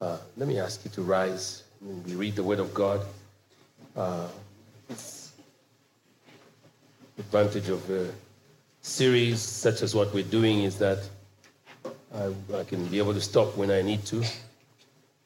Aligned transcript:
Uh, 0.00 0.16
let 0.36 0.48
me 0.48 0.60
ask 0.60 0.84
you 0.84 0.90
to 0.92 1.02
rise. 1.02 1.64
We 1.80 2.14
read 2.14 2.36
the 2.36 2.42
Word 2.42 2.60
of 2.60 2.72
God. 2.72 3.00
Uh, 3.96 4.28
advantage 7.18 7.68
of 7.68 7.90
a 7.90 8.08
series 8.80 9.40
such 9.40 9.82
as 9.82 9.96
what 9.96 10.14
we're 10.14 10.22
doing 10.22 10.62
is 10.62 10.78
that 10.78 10.98
I, 12.14 12.32
I 12.54 12.62
can 12.62 12.86
be 12.86 12.98
able 12.98 13.12
to 13.12 13.20
stop 13.20 13.56
when 13.56 13.72
I 13.72 13.82
need 13.82 14.04
to. 14.06 14.22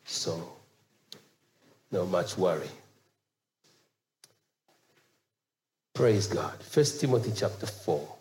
So, 0.06 0.52
no 1.90 2.06
much 2.06 2.38
worry. 2.38 2.70
Praise 5.92 6.26
God. 6.26 6.58
First 6.62 6.98
Timothy 6.98 7.32
chapter 7.36 7.66
4. 7.66 8.11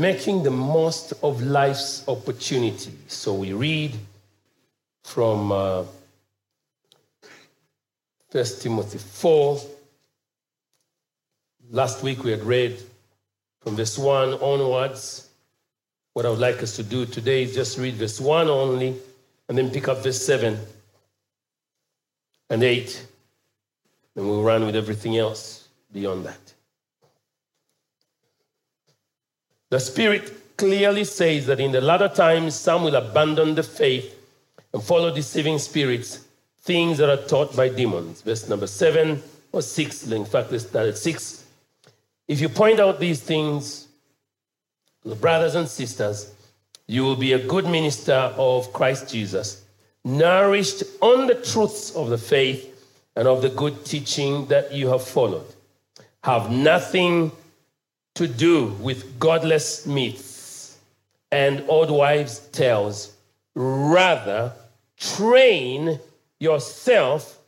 Making 0.00 0.42
the 0.42 0.50
most 0.50 1.12
of 1.22 1.42
life's 1.42 2.06
opportunity. 2.08 2.92
So 3.08 3.34
we 3.34 3.52
read 3.52 3.94
from 5.04 5.52
uh, 5.52 5.84
1 8.30 8.44
Timothy 8.60 8.98
4. 8.98 9.60
Last 11.70 12.02
week 12.02 12.24
we 12.24 12.30
had 12.30 12.42
read 12.42 12.80
from 13.60 13.76
verse 13.76 13.98
1 13.98 14.34
onwards. 14.34 15.28
What 16.12 16.26
I 16.26 16.30
would 16.30 16.38
like 16.38 16.62
us 16.62 16.76
to 16.76 16.82
do 16.82 17.06
today 17.06 17.42
is 17.42 17.54
just 17.54 17.78
read 17.78 17.94
verse 17.94 18.20
1 18.20 18.48
only 18.48 18.96
and 19.48 19.56
then 19.56 19.70
pick 19.70 19.88
up 19.88 20.02
verse 20.02 20.20
7 20.24 20.58
and 22.50 22.62
8. 22.62 23.06
And 24.16 24.28
we'll 24.28 24.42
run 24.42 24.66
with 24.66 24.76
everything 24.76 25.16
else 25.16 25.68
beyond 25.92 26.26
that. 26.26 26.54
The 29.70 29.80
Spirit 29.80 30.56
clearly 30.56 31.04
says 31.04 31.46
that 31.46 31.60
in 31.60 31.72
the 31.72 31.80
latter 31.80 32.08
times, 32.08 32.54
some 32.54 32.84
will 32.84 32.96
abandon 32.96 33.54
the 33.54 33.62
faith 33.62 34.14
and 34.72 34.82
follow 34.82 35.14
deceiving 35.14 35.58
spirits, 35.58 36.26
things 36.62 36.98
that 36.98 37.10
are 37.10 37.26
taught 37.28 37.54
by 37.56 37.68
demons. 37.68 38.22
Verse 38.22 38.48
number 38.48 38.66
seven 38.66 39.22
or 39.52 39.62
six, 39.62 40.06
in 40.10 40.24
fact, 40.24 40.50
let's 40.50 40.66
start 40.66 40.88
at 40.88 40.98
six. 40.98 41.44
If 42.26 42.40
you 42.40 42.48
point 42.48 42.80
out 42.80 43.00
these 43.00 43.20
things 43.20 43.88
brothers 45.14 45.54
and 45.54 45.68
sisters, 45.68 46.32
you 46.86 47.02
will 47.04 47.16
be 47.16 47.32
a 47.32 47.46
good 47.46 47.66
minister 47.66 48.32
of 48.36 48.72
Christ 48.72 49.10
Jesus, 49.10 49.64
nourished 50.04 50.82
on 51.00 51.26
the 51.26 51.34
truths 51.34 51.94
of 51.94 52.10
the 52.10 52.18
faith 52.18 52.74
and 53.16 53.28
of 53.28 53.42
the 53.42 53.50
good 53.50 53.84
teaching 53.84 54.46
that 54.46 54.72
you 54.72 54.88
have 54.88 55.02
followed. 55.02 55.46
Have 56.24 56.50
nothing 56.50 57.32
to 58.18 58.26
do 58.26 58.66
with 58.80 59.20
godless 59.20 59.86
myths 59.86 60.76
and 61.30 61.64
old 61.68 61.88
wives' 61.88 62.40
tales. 62.50 63.14
Rather, 63.54 64.52
train 64.96 66.00
yourself 66.40 67.38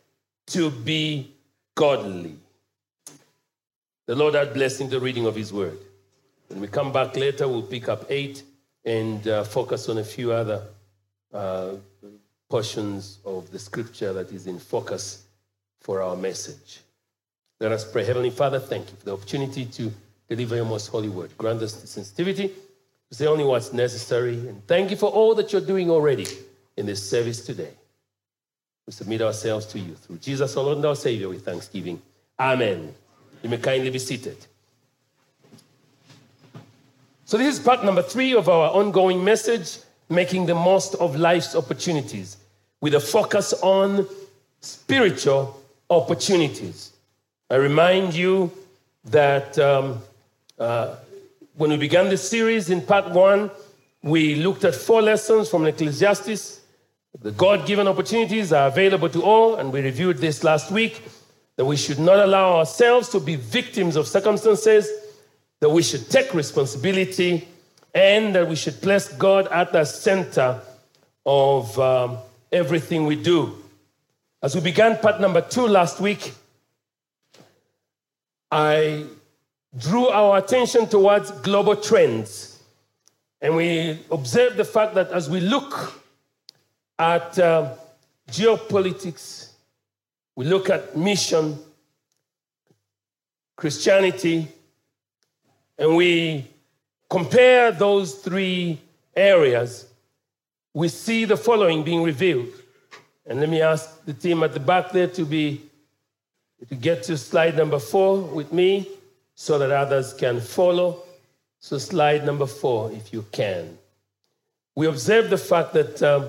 to 0.46 0.70
be 0.70 1.32
godly. 1.74 2.36
The 4.06 4.14
Lord 4.14 4.34
had 4.34 4.54
blessing 4.54 4.88
the 4.88 5.00
reading 5.00 5.26
of 5.26 5.34
His 5.34 5.52
word. 5.52 5.76
When 6.46 6.60
we 6.60 6.68
come 6.68 6.92
back 6.92 7.16
later, 7.16 7.48
we'll 7.48 7.62
pick 7.62 7.88
up 7.88 8.04
eight 8.08 8.44
and 8.84 9.26
uh, 9.26 9.42
focus 9.42 9.88
on 9.88 9.98
a 9.98 10.04
few 10.04 10.30
other 10.30 10.62
uh, 11.34 11.72
portions 12.48 13.18
of 13.24 13.50
the 13.50 13.58
scripture 13.58 14.12
that 14.12 14.30
is 14.30 14.46
in 14.46 14.60
focus 14.60 15.24
for 15.80 16.00
our 16.00 16.14
message. 16.14 16.82
Let 17.58 17.72
us 17.72 17.84
pray. 17.90 18.04
Heavenly 18.04 18.30
Father, 18.30 18.60
thank 18.60 18.88
you 18.88 18.96
for 18.96 19.04
the 19.04 19.14
opportunity 19.14 19.64
to 19.64 19.92
deliver 20.30 20.56
your 20.56 20.64
most 20.64 20.86
holy 20.86 21.08
word. 21.08 21.36
Grant 21.36 21.60
us 21.60 21.74
the 21.74 21.86
sensitivity 21.86 22.48
to 23.08 23.14
say 23.14 23.26
only 23.26 23.44
what's 23.44 23.72
necessary. 23.72 24.34
And 24.34 24.64
thank 24.66 24.90
you 24.90 24.96
for 24.96 25.10
all 25.10 25.34
that 25.34 25.52
you're 25.52 25.60
doing 25.60 25.90
already 25.90 26.26
in 26.76 26.86
this 26.86 27.08
service 27.08 27.44
today. 27.44 27.72
We 28.86 28.92
submit 28.92 29.22
ourselves 29.22 29.66
to 29.66 29.78
you 29.78 29.94
through 29.94 30.18
Jesus, 30.18 30.56
our 30.56 30.64
Lord 30.64 30.76
and 30.78 30.86
our 30.86 30.96
Savior, 30.96 31.28
with 31.28 31.44
thanksgiving. 31.44 32.00
Amen. 32.38 32.94
You 33.42 33.50
may 33.50 33.58
kindly 33.58 33.90
be 33.90 33.98
seated. 33.98 34.36
So, 37.24 37.36
this 37.36 37.58
is 37.58 37.64
part 37.64 37.84
number 37.84 38.02
three 38.02 38.34
of 38.34 38.48
our 38.48 38.70
ongoing 38.70 39.22
message 39.22 39.78
making 40.08 40.46
the 40.46 40.54
most 40.54 40.94
of 40.96 41.14
life's 41.16 41.54
opportunities 41.54 42.36
with 42.80 42.94
a 42.94 43.00
focus 43.00 43.52
on 43.62 44.06
spiritual 44.60 45.60
opportunities. 45.88 46.92
I 47.48 47.56
remind 47.56 48.14
you 48.14 48.50
that 49.04 49.58
um, 49.58 50.00
when 50.60 51.70
we 51.70 51.76
began 51.78 52.10
this 52.10 52.28
series 52.28 52.68
in 52.68 52.82
part 52.82 53.10
one, 53.10 53.50
we 54.02 54.34
looked 54.34 54.64
at 54.64 54.74
four 54.74 55.00
lessons 55.00 55.48
from 55.48 55.64
Ecclesiastes. 55.66 56.60
The 57.20 57.30
God 57.32 57.66
given 57.66 57.88
opportunities 57.88 58.52
are 58.52 58.68
available 58.68 59.08
to 59.08 59.22
all, 59.22 59.56
and 59.56 59.72
we 59.72 59.80
reviewed 59.80 60.18
this 60.18 60.44
last 60.44 60.70
week 60.70 61.02
that 61.56 61.64
we 61.64 61.76
should 61.76 61.98
not 61.98 62.18
allow 62.18 62.58
ourselves 62.58 63.08
to 63.10 63.20
be 63.20 63.36
victims 63.36 63.96
of 63.96 64.06
circumstances, 64.06 64.88
that 65.60 65.70
we 65.70 65.82
should 65.82 66.08
take 66.10 66.34
responsibility, 66.34 67.48
and 67.94 68.34
that 68.34 68.46
we 68.46 68.56
should 68.56 68.80
place 68.82 69.08
God 69.08 69.48
at 69.48 69.72
the 69.72 69.84
center 69.84 70.60
of 71.24 71.78
um, 71.78 72.18
everything 72.52 73.06
we 73.06 73.16
do. 73.16 73.56
As 74.42 74.54
we 74.54 74.60
began 74.60 74.98
part 74.98 75.20
number 75.20 75.40
two 75.40 75.66
last 75.66 76.00
week, 76.00 76.32
I 78.50 79.06
drew 79.76 80.08
our 80.08 80.38
attention 80.38 80.86
towards 80.86 81.30
global 81.42 81.76
trends. 81.76 82.62
And 83.40 83.56
we 83.56 83.98
observed 84.10 84.56
the 84.56 84.64
fact 84.64 84.94
that 84.94 85.10
as 85.10 85.30
we 85.30 85.40
look 85.40 85.94
at 86.98 87.38
uh, 87.38 87.74
geopolitics, 88.30 89.50
we 90.36 90.44
look 90.44 90.68
at 90.68 90.96
mission, 90.96 91.58
Christianity, 93.56 94.48
and 95.78 95.96
we 95.96 96.46
compare 97.08 97.72
those 97.72 98.14
three 98.14 98.78
areas, 99.16 99.86
we 100.74 100.88
see 100.88 101.24
the 101.24 101.36
following 101.36 101.82
being 101.82 102.02
revealed. 102.02 102.48
And 103.26 103.40
let 103.40 103.48
me 103.48 103.62
ask 103.62 104.04
the 104.04 104.12
team 104.12 104.42
at 104.42 104.52
the 104.52 104.60
back 104.60 104.92
there 104.92 105.08
to 105.08 105.24
be 105.24 105.62
to 106.68 106.74
get 106.74 107.02
to 107.04 107.16
slide 107.16 107.56
number 107.56 107.78
four 107.78 108.20
with 108.20 108.52
me 108.52 108.86
so 109.40 109.58
that 109.58 109.70
others 109.70 110.12
can 110.12 110.38
follow. 110.38 111.02
So, 111.60 111.78
slide 111.78 112.26
number 112.26 112.44
four, 112.44 112.92
if 112.92 113.10
you 113.10 113.24
can. 113.32 113.78
We 114.74 114.86
observe 114.86 115.30
the 115.30 115.38
fact 115.38 115.72
that 115.72 116.02
um, 116.02 116.28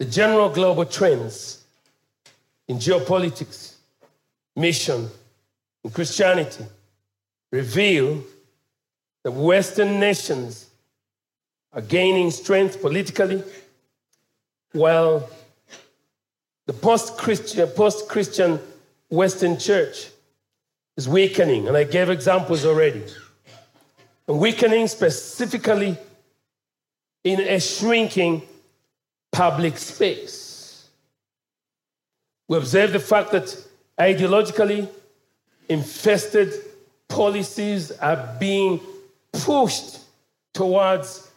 the 0.00 0.04
general 0.04 0.48
global 0.48 0.84
trends 0.84 1.62
in 2.66 2.78
geopolitics, 2.78 3.74
mission, 4.56 5.08
and 5.84 5.94
Christianity 5.94 6.64
reveal 7.52 8.24
that 9.22 9.30
Western 9.30 10.00
nations 10.00 10.68
are 11.72 11.80
gaining 11.80 12.32
strength 12.32 12.82
politically, 12.82 13.40
while 14.72 15.30
the 16.66 16.72
post 16.72 17.16
Christian, 17.16 18.58
Western 19.08 19.56
church 19.60 20.11
is 20.96 21.08
weakening, 21.08 21.68
and 21.68 21.76
I 21.76 21.84
gave 21.84 22.10
examples 22.10 22.64
already. 22.64 23.02
And 24.28 24.38
weakening 24.38 24.88
specifically 24.88 25.96
in 27.24 27.40
a 27.40 27.60
shrinking 27.60 28.42
public 29.30 29.78
space. 29.78 30.88
We 32.48 32.58
observe 32.58 32.92
the 32.92 33.00
fact 33.00 33.32
that 33.32 33.56
ideologically 33.98 34.88
infested 35.68 36.52
policies 37.08 37.92
are 37.92 38.36
being 38.38 38.80
pushed 39.32 40.00
towards 40.52 41.30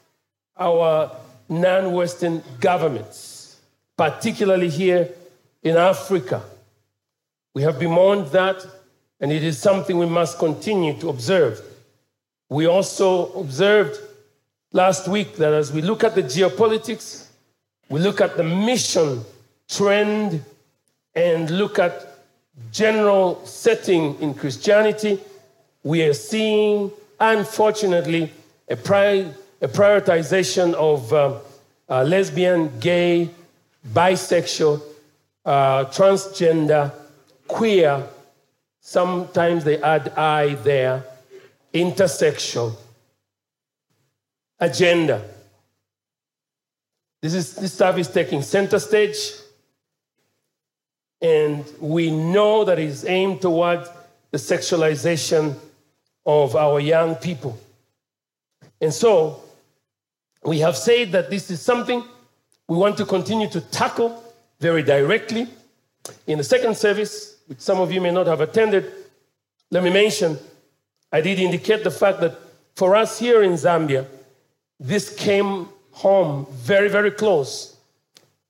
our 0.57 1.15
non 1.47 1.93
Western 1.93 2.43
governments, 2.59 3.57
particularly 3.97 4.69
here 4.69 5.09
in 5.63 5.77
Africa. 5.77 6.43
We 7.53 7.61
have 7.61 7.79
bemoaned 7.79 8.27
that 8.27 8.65
and 9.19 9.31
it 9.31 9.43
is 9.43 9.57
something 9.57 9.97
we 9.97 10.05
must 10.05 10.39
continue 10.39 10.99
to 10.99 11.09
observe. 11.09 11.61
We 12.49 12.67
also 12.67 13.31
observed 13.33 13.99
last 14.71 15.07
week 15.07 15.37
that 15.37 15.53
as 15.53 15.71
we 15.71 15.81
look 15.81 16.03
at 16.03 16.15
the 16.15 16.23
geopolitics, 16.23 17.27
we 17.89 17.99
look 17.99 18.21
at 18.21 18.37
the 18.37 18.43
mission 18.43 19.21
trend 19.69 20.43
and 21.15 21.49
look 21.49 21.79
at 21.79 22.17
general 22.71 23.45
setting 23.45 24.19
in 24.21 24.33
Christianity, 24.33 25.19
we 25.83 26.03
are 26.03 26.13
seeing 26.13 26.91
unfortunately, 27.19 28.31
a, 28.67 28.75
pri- 28.75 29.31
a 29.61 29.67
prioritization 29.67 30.73
of 30.73 31.13
um, 31.13 31.37
uh, 31.89 32.03
lesbian, 32.03 32.79
gay, 32.79 33.29
bisexual, 33.93 34.81
uh, 35.45 35.85
transgender, 35.85 36.91
queer, 37.47 38.03
sometimes 38.85 39.63
they 39.63 39.81
add 39.81 40.09
I 40.09 40.53
there, 40.53 41.03
intersexual, 41.73 42.75
agenda. 44.59 45.27
This, 47.19 47.33
is, 47.33 47.55
this 47.55 47.73
stuff 47.73 47.97
is 47.97 48.07
taking 48.07 48.43
center 48.43 48.77
stage, 48.77 49.17
and 51.19 51.65
we 51.81 52.11
know 52.11 52.63
that 52.63 52.77
it's 52.77 53.03
aimed 53.05 53.41
towards 53.41 53.89
the 54.29 54.37
sexualization 54.37 55.55
of 56.23 56.55
our 56.55 56.79
young 56.79 57.15
people. 57.15 57.57
And 58.79 58.93
so, 58.93 59.41
we 60.43 60.59
have 60.59 60.77
said 60.77 61.11
that 61.13 61.31
this 61.31 61.49
is 61.49 61.59
something 61.59 62.03
we 62.67 62.77
want 62.77 62.97
to 62.97 63.05
continue 63.05 63.49
to 63.49 63.61
tackle 63.61 64.23
very 64.59 64.83
directly. 64.83 65.47
In 66.27 66.37
the 66.37 66.43
second 66.43 66.77
service, 66.77 67.34
which 67.47 67.59
some 67.59 67.79
of 67.79 67.91
you 67.91 68.01
may 68.01 68.11
not 68.11 68.27
have 68.27 68.41
attended, 68.41 68.91
let 69.71 69.83
me 69.83 69.89
mention, 69.89 70.37
I 71.11 71.21
did 71.21 71.39
indicate 71.39 71.83
the 71.83 71.91
fact 71.91 72.19
that 72.21 72.37
for 72.75 72.95
us 72.95 73.19
here 73.19 73.43
in 73.43 73.53
Zambia, 73.53 74.05
this 74.79 75.15
came 75.15 75.69
home 75.91 76.45
very, 76.51 76.89
very 76.89 77.11
close 77.11 77.75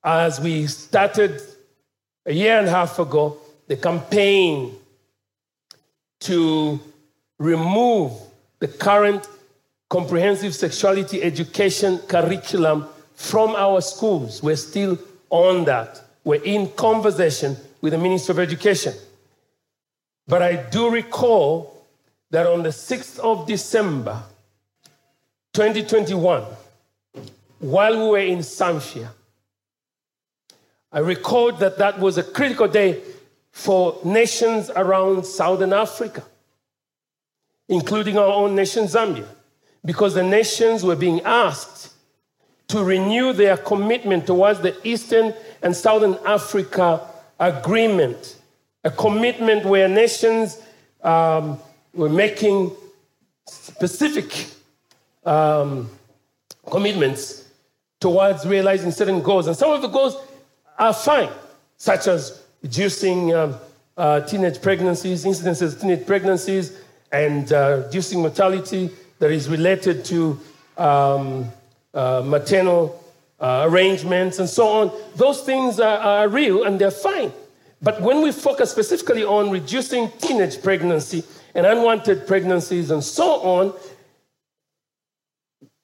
as 0.03 0.39
we 0.39 0.67
started 0.67 1.41
a 2.25 2.33
year 2.33 2.57
and 2.57 2.67
a 2.67 2.71
half 2.71 2.97
ago 2.99 3.37
the 3.67 3.77
campaign 3.77 4.75
to 6.19 6.79
remove 7.37 8.13
the 8.59 8.67
current 8.67 9.27
comprehensive 9.89 10.55
sexuality 10.55 11.21
education 11.21 11.99
curriculum 12.07 12.87
from 13.15 13.55
our 13.55 13.81
schools. 13.81 14.41
We're 14.41 14.55
still 14.55 14.97
on 15.29 15.65
that. 15.65 16.01
We're 16.23 16.43
in 16.43 16.69
conversation 16.71 17.55
with 17.85 17.93
the 17.93 17.99
Minister 17.99 18.31
of 18.31 18.39
Education. 18.39 18.95
But 20.27 20.41
I 20.41 20.55
do 20.55 20.89
recall 20.89 21.85
that 22.31 22.47
on 22.47 22.63
the 22.63 22.69
6th 22.69 23.19
of 23.19 23.45
December, 23.45 24.23
2021, 25.53 26.45
while 27.59 27.95
we 27.95 28.09
were 28.09 28.25
in 28.25 28.39
Samfya, 28.39 29.07
I 30.91 30.97
record 30.97 31.59
that 31.59 31.77
that 31.77 31.99
was 31.99 32.17
a 32.17 32.23
critical 32.23 32.67
day 32.67 33.03
for 33.51 33.99
nations 34.03 34.71
around 34.75 35.23
Southern 35.23 35.71
Africa, 35.71 36.23
including 37.69 38.17
our 38.17 38.33
own 38.33 38.55
nation, 38.55 38.85
Zambia, 38.85 39.27
because 39.85 40.15
the 40.15 40.23
nations 40.23 40.83
were 40.83 40.95
being 40.95 41.21
asked 41.21 41.93
to 42.69 42.83
renew 42.83 43.31
their 43.31 43.57
commitment 43.57 44.25
towards 44.25 44.61
the 44.61 44.75
Eastern 44.83 45.35
and 45.61 45.75
Southern 45.75 46.17
Africa 46.25 47.11
Agreement, 47.39 48.37
a 48.83 48.91
commitment 48.91 49.65
where 49.65 49.87
nations 49.87 50.61
um, 51.03 51.59
were 51.93 52.09
making 52.09 52.71
specific 53.47 54.47
um, 55.25 55.89
commitments 56.69 57.47
towards 57.99 58.45
realizing 58.45 58.91
certain 58.91 59.21
goals. 59.21 59.47
And 59.47 59.55
some 59.55 59.71
of 59.71 59.81
the 59.81 59.87
goals 59.87 60.15
are 60.77 60.93
fine, 60.93 61.29
such 61.77 62.07
as 62.07 62.43
reducing 62.61 63.33
um, 63.33 63.55
uh, 63.97 64.21
teenage 64.21 64.61
pregnancies, 64.61 65.25
incidences 65.25 65.73
of 65.73 65.81
teenage 65.81 66.05
pregnancies, 66.05 66.79
and 67.11 67.51
uh, 67.51 67.83
reducing 67.85 68.21
mortality 68.21 68.89
that 69.19 69.31
is 69.31 69.49
related 69.49 70.03
to 70.05 70.39
um, 70.77 71.49
uh, 71.93 72.21
maternal 72.25 73.01
uh, 73.45 73.63
arrangements 73.69 74.39
and 74.39 74.49
so 74.49 74.67
on. 74.67 74.91
Those 75.15 75.41
things 75.41 75.79
are, 75.79 75.99
are 75.99 76.27
real 76.27 76.63
and 76.63 76.81
they're 76.81 76.89
fine. 76.89 77.31
But 77.79 78.01
when 78.01 78.23
we 78.23 78.31
focus 78.31 78.71
specifically 78.71 79.23
on 79.23 79.51
reducing 79.51 80.09
teenage 80.17 80.63
pregnancy 80.63 81.23
and 81.53 81.63
unwanted 81.67 82.25
pregnancies 82.25 82.89
and 82.89 83.03
so 83.03 83.41
on, 83.41 83.73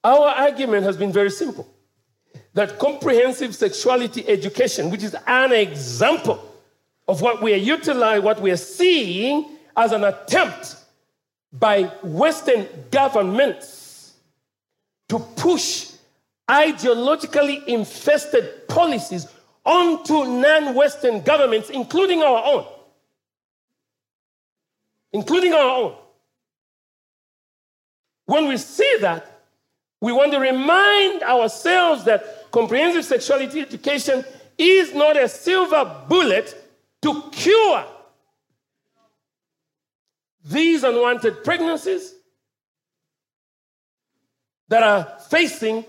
our 0.03 0.29
argument 0.29 0.85
has 0.85 0.97
been 0.97 1.11
very 1.11 1.29
simple 1.29 1.71
that 2.55 2.79
comprehensive 2.79 3.53
sexuality 3.53 4.27
education, 4.27 4.89
which 4.89 5.03
is 5.03 5.15
an 5.27 5.53
example 5.53 6.43
of 7.07 7.21
what 7.21 7.43
we 7.43 7.53
are 7.53 7.57
utilizing, 7.57 8.25
what 8.25 8.41
we 8.41 8.49
are 8.49 8.57
seeing 8.57 9.45
as 9.77 9.91
an 9.91 10.03
attempt 10.03 10.77
by 11.53 11.83
Western 12.01 12.67
governments 12.89 14.13
to 15.09 15.19
push 15.19 15.90
ideologically 16.49 17.65
infested 17.65 18.67
policies 18.67 19.27
onto 19.65 20.25
non 20.25 20.73
Western 20.75 21.21
governments, 21.21 21.69
including 21.69 22.21
our 22.21 22.43
own. 22.45 22.65
Including 25.13 25.53
our 25.53 25.83
own. 25.83 25.95
When 28.25 28.47
we 28.47 28.57
see 28.57 28.97
that, 29.01 29.27
we 29.99 30.11
want 30.11 30.31
to 30.31 30.39
remind 30.39 31.21
ourselves 31.21 32.05
that 32.05 32.51
comprehensive 32.51 33.05
sexuality 33.05 33.61
education 33.61 34.23
is 34.57 34.93
not 34.93 35.17
a 35.17 35.27
silver 35.27 36.05
bullet 36.07 36.55
to 37.01 37.23
cure 37.31 37.85
these 40.43 40.83
unwanted 40.83 41.43
pregnancies 41.43 42.15
that 44.69 44.83
are 44.83 45.19
facing 45.29 45.85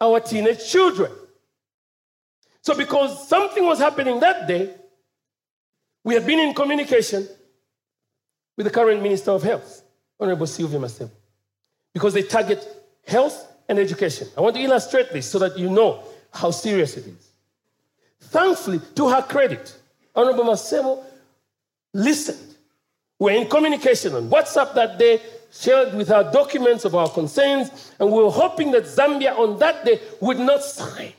our 0.00 0.20
teenage 0.20 0.68
children. 0.68 1.10
So, 2.62 2.76
because 2.76 3.28
something 3.28 3.64
was 3.64 3.78
happening 3.78 4.20
that 4.20 4.48
day, 4.48 4.74
we 6.04 6.14
had 6.14 6.26
been 6.26 6.38
in 6.38 6.54
communication 6.54 7.26
with 8.56 8.66
the 8.66 8.70
current 8.70 9.02
Minister 9.02 9.30
of 9.32 9.42
Health, 9.42 9.82
Honorable 10.18 10.46
Sylvia 10.46 10.78
Masebo 10.78 11.10
because 11.96 12.12
they 12.12 12.20
target 12.20 12.62
health 13.06 13.50
and 13.70 13.78
education. 13.78 14.28
I 14.36 14.42
want 14.42 14.54
to 14.56 14.60
illustrate 14.60 15.14
this 15.14 15.24
so 15.24 15.38
that 15.38 15.56
you 15.56 15.70
know 15.70 16.04
how 16.30 16.50
serious 16.50 16.94
it 16.98 17.06
is. 17.06 17.30
Thankfully, 18.20 18.82
to 18.96 19.08
her 19.08 19.22
credit, 19.22 19.74
Honorable 20.14 20.44
Masebo 20.44 21.02
listened. 21.94 22.54
We're 23.18 23.40
in 23.40 23.48
communication 23.48 24.14
on 24.14 24.28
WhatsApp 24.28 24.74
that 24.74 24.98
day, 24.98 25.22
shared 25.52 25.94
with 25.94 26.08
her 26.08 26.30
documents 26.32 26.84
of 26.84 26.94
our 26.94 27.08
concerns, 27.08 27.92
and 27.98 28.10
we 28.10 28.22
were 28.22 28.30
hoping 28.30 28.70
that 28.72 28.84
Zambia 28.84 29.38
on 29.38 29.58
that 29.58 29.84
day 29.84 30.00
would 30.20 30.38
not 30.38 30.62
sign. 30.62 31.12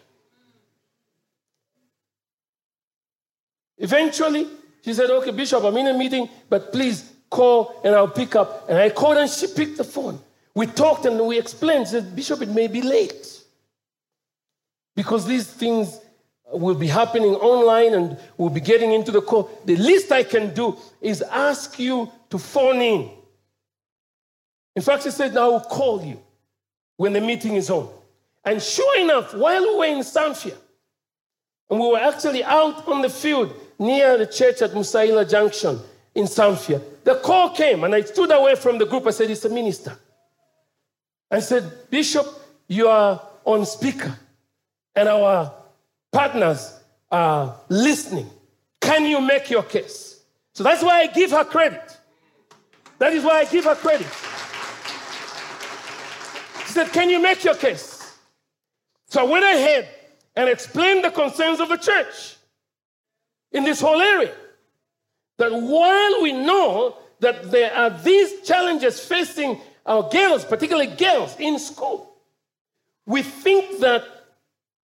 Eventually, 3.77 4.47
she 4.83 4.93
said, 4.93 5.09
Okay, 5.09 5.31
Bishop, 5.31 5.63
I'm 5.63 5.77
in 5.77 5.87
a 5.87 5.97
meeting, 5.97 6.29
but 6.49 6.71
please 6.71 7.13
call 7.29 7.79
and 7.83 7.93
I'll 7.93 8.07
pick 8.07 8.35
up. 8.35 8.69
And 8.69 8.77
I 8.77 8.89
called 8.89 9.17
and 9.17 9.29
she 9.29 9.47
picked 9.47 9.77
the 9.77 9.83
phone. 9.83 10.19
We 10.55 10.65
talked 10.65 11.05
and 11.05 11.19
we 11.27 11.37
explained, 11.37 11.87
said, 11.87 12.15
Bishop, 12.15 12.41
it 12.41 12.49
may 12.49 12.67
be 12.67 12.81
late. 12.81 13.43
Because 14.95 15.27
these 15.27 15.45
things 15.45 15.99
will 16.51 16.75
be 16.75 16.87
happening 16.87 17.35
online 17.35 17.93
and 17.93 18.17
we'll 18.37 18.49
be 18.49 18.61
getting 18.61 18.91
into 18.91 19.11
the 19.11 19.21
call. 19.21 19.51
The 19.65 19.75
least 19.75 20.11
I 20.11 20.23
can 20.23 20.53
do 20.53 20.77
is 21.01 21.21
ask 21.21 21.77
you 21.77 22.11
to 22.29 22.39
phone 22.39 22.81
in. 22.81 23.11
In 24.77 24.83
fact, 24.83 25.05
he 25.05 25.09
said, 25.09 25.35
I 25.35 25.47
will 25.47 25.59
call 25.59 26.03
you 26.03 26.21
when 26.97 27.11
the 27.11 27.19
meeting 27.19 27.55
is 27.55 27.71
on. 27.71 27.89
And 28.45 28.61
sure 28.61 28.99
enough, 28.99 29.33
while 29.33 29.59
we 29.59 29.75
were 29.75 29.85
in 29.85 30.03
Samfya, 30.03 30.55
and 31.67 31.79
we 31.79 31.87
were 31.87 31.97
actually 31.97 32.43
out 32.43 32.87
on 32.87 33.01
the 33.01 33.09
field 33.09 33.59
near 33.79 34.19
the 34.19 34.27
church 34.27 34.61
at 34.61 34.73
Musaila 34.73 35.27
Junction 35.27 35.79
in 36.13 36.25
Samfya, 36.25 36.79
the 37.03 37.15
call 37.15 37.55
came 37.55 37.85
and 37.85 37.95
I 37.95 38.01
stood 38.01 38.31
away 38.31 38.53
from 38.53 38.77
the 38.77 38.85
group. 38.85 39.07
I 39.07 39.09
said, 39.09 39.31
It's 39.31 39.45
a 39.45 39.49
minister. 39.49 39.97
I 41.31 41.39
said, 41.39 41.89
Bishop, 41.89 42.27
you 42.67 42.87
are 42.87 43.19
on 43.45 43.65
speaker, 43.65 44.15
and 44.95 45.09
our 45.09 45.51
partners 46.11 46.79
are 47.09 47.55
listening. 47.67 48.29
Can 48.79 49.07
you 49.07 49.21
make 49.21 49.49
your 49.49 49.63
case? 49.63 50.21
So 50.53 50.63
that's 50.63 50.83
why 50.83 50.99
I 50.99 51.07
give 51.07 51.31
her 51.31 51.45
credit. 51.45 51.97
That 52.99 53.13
is 53.13 53.23
why 53.23 53.39
I 53.39 53.45
give 53.45 53.63
her 53.63 53.73
credit. 53.73 54.05
Said, 56.77 56.93
Can 56.93 57.09
you 57.09 57.19
make 57.19 57.43
your 57.43 57.55
case? 57.55 58.15
So 59.07 59.21
I 59.21 59.23
went 59.23 59.43
ahead 59.43 59.89
and 60.35 60.47
explained 60.47 61.03
the 61.03 61.09
concerns 61.09 61.59
of 61.59 61.69
the 61.69 61.77
church 61.77 62.35
in 63.51 63.63
this 63.63 63.81
whole 63.81 63.99
area. 63.99 64.31
That 65.37 65.53
while 65.53 66.21
we 66.21 66.33
know 66.33 66.97
that 67.19 67.49
there 67.49 67.73
are 67.73 67.89
these 67.89 68.47
challenges 68.47 68.99
facing 68.99 69.59
our 69.87 70.07
girls, 70.07 70.45
particularly 70.45 70.95
girls 70.95 71.35
in 71.39 71.57
school, 71.57 72.13
we 73.07 73.23
think 73.23 73.79
that 73.79 74.03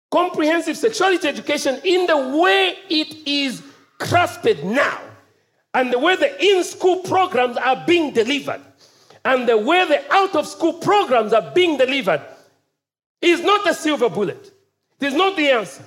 comprehensive 0.09 0.77
sexuality 0.77 1.27
education, 1.27 1.79
in 1.83 2.07
the 2.07 2.17
way 2.17 2.79
it 2.89 3.27
is 3.27 3.61
crafted 3.99 4.63
now, 4.63 4.99
and 5.75 5.93
the 5.93 5.99
way 5.99 6.15
the 6.15 6.43
in 6.43 6.63
school 6.63 7.03
programs 7.03 7.57
are 7.57 7.83
being 7.85 8.11
delivered, 8.11 8.61
and 9.25 9.49
the 9.49 9.57
way 9.57 9.85
the 9.85 10.13
out 10.13 10.35
of 10.35 10.47
school 10.47 10.73
programs 10.73 11.33
are 11.33 11.51
being 11.53 11.77
delivered 11.77 12.21
is 13.21 13.41
not 13.41 13.67
a 13.67 13.73
silver 13.73 14.07
bullet. 14.07 14.53
It 15.01 15.07
is 15.07 15.13
not 15.15 15.35
the 15.35 15.49
answer. 15.49 15.83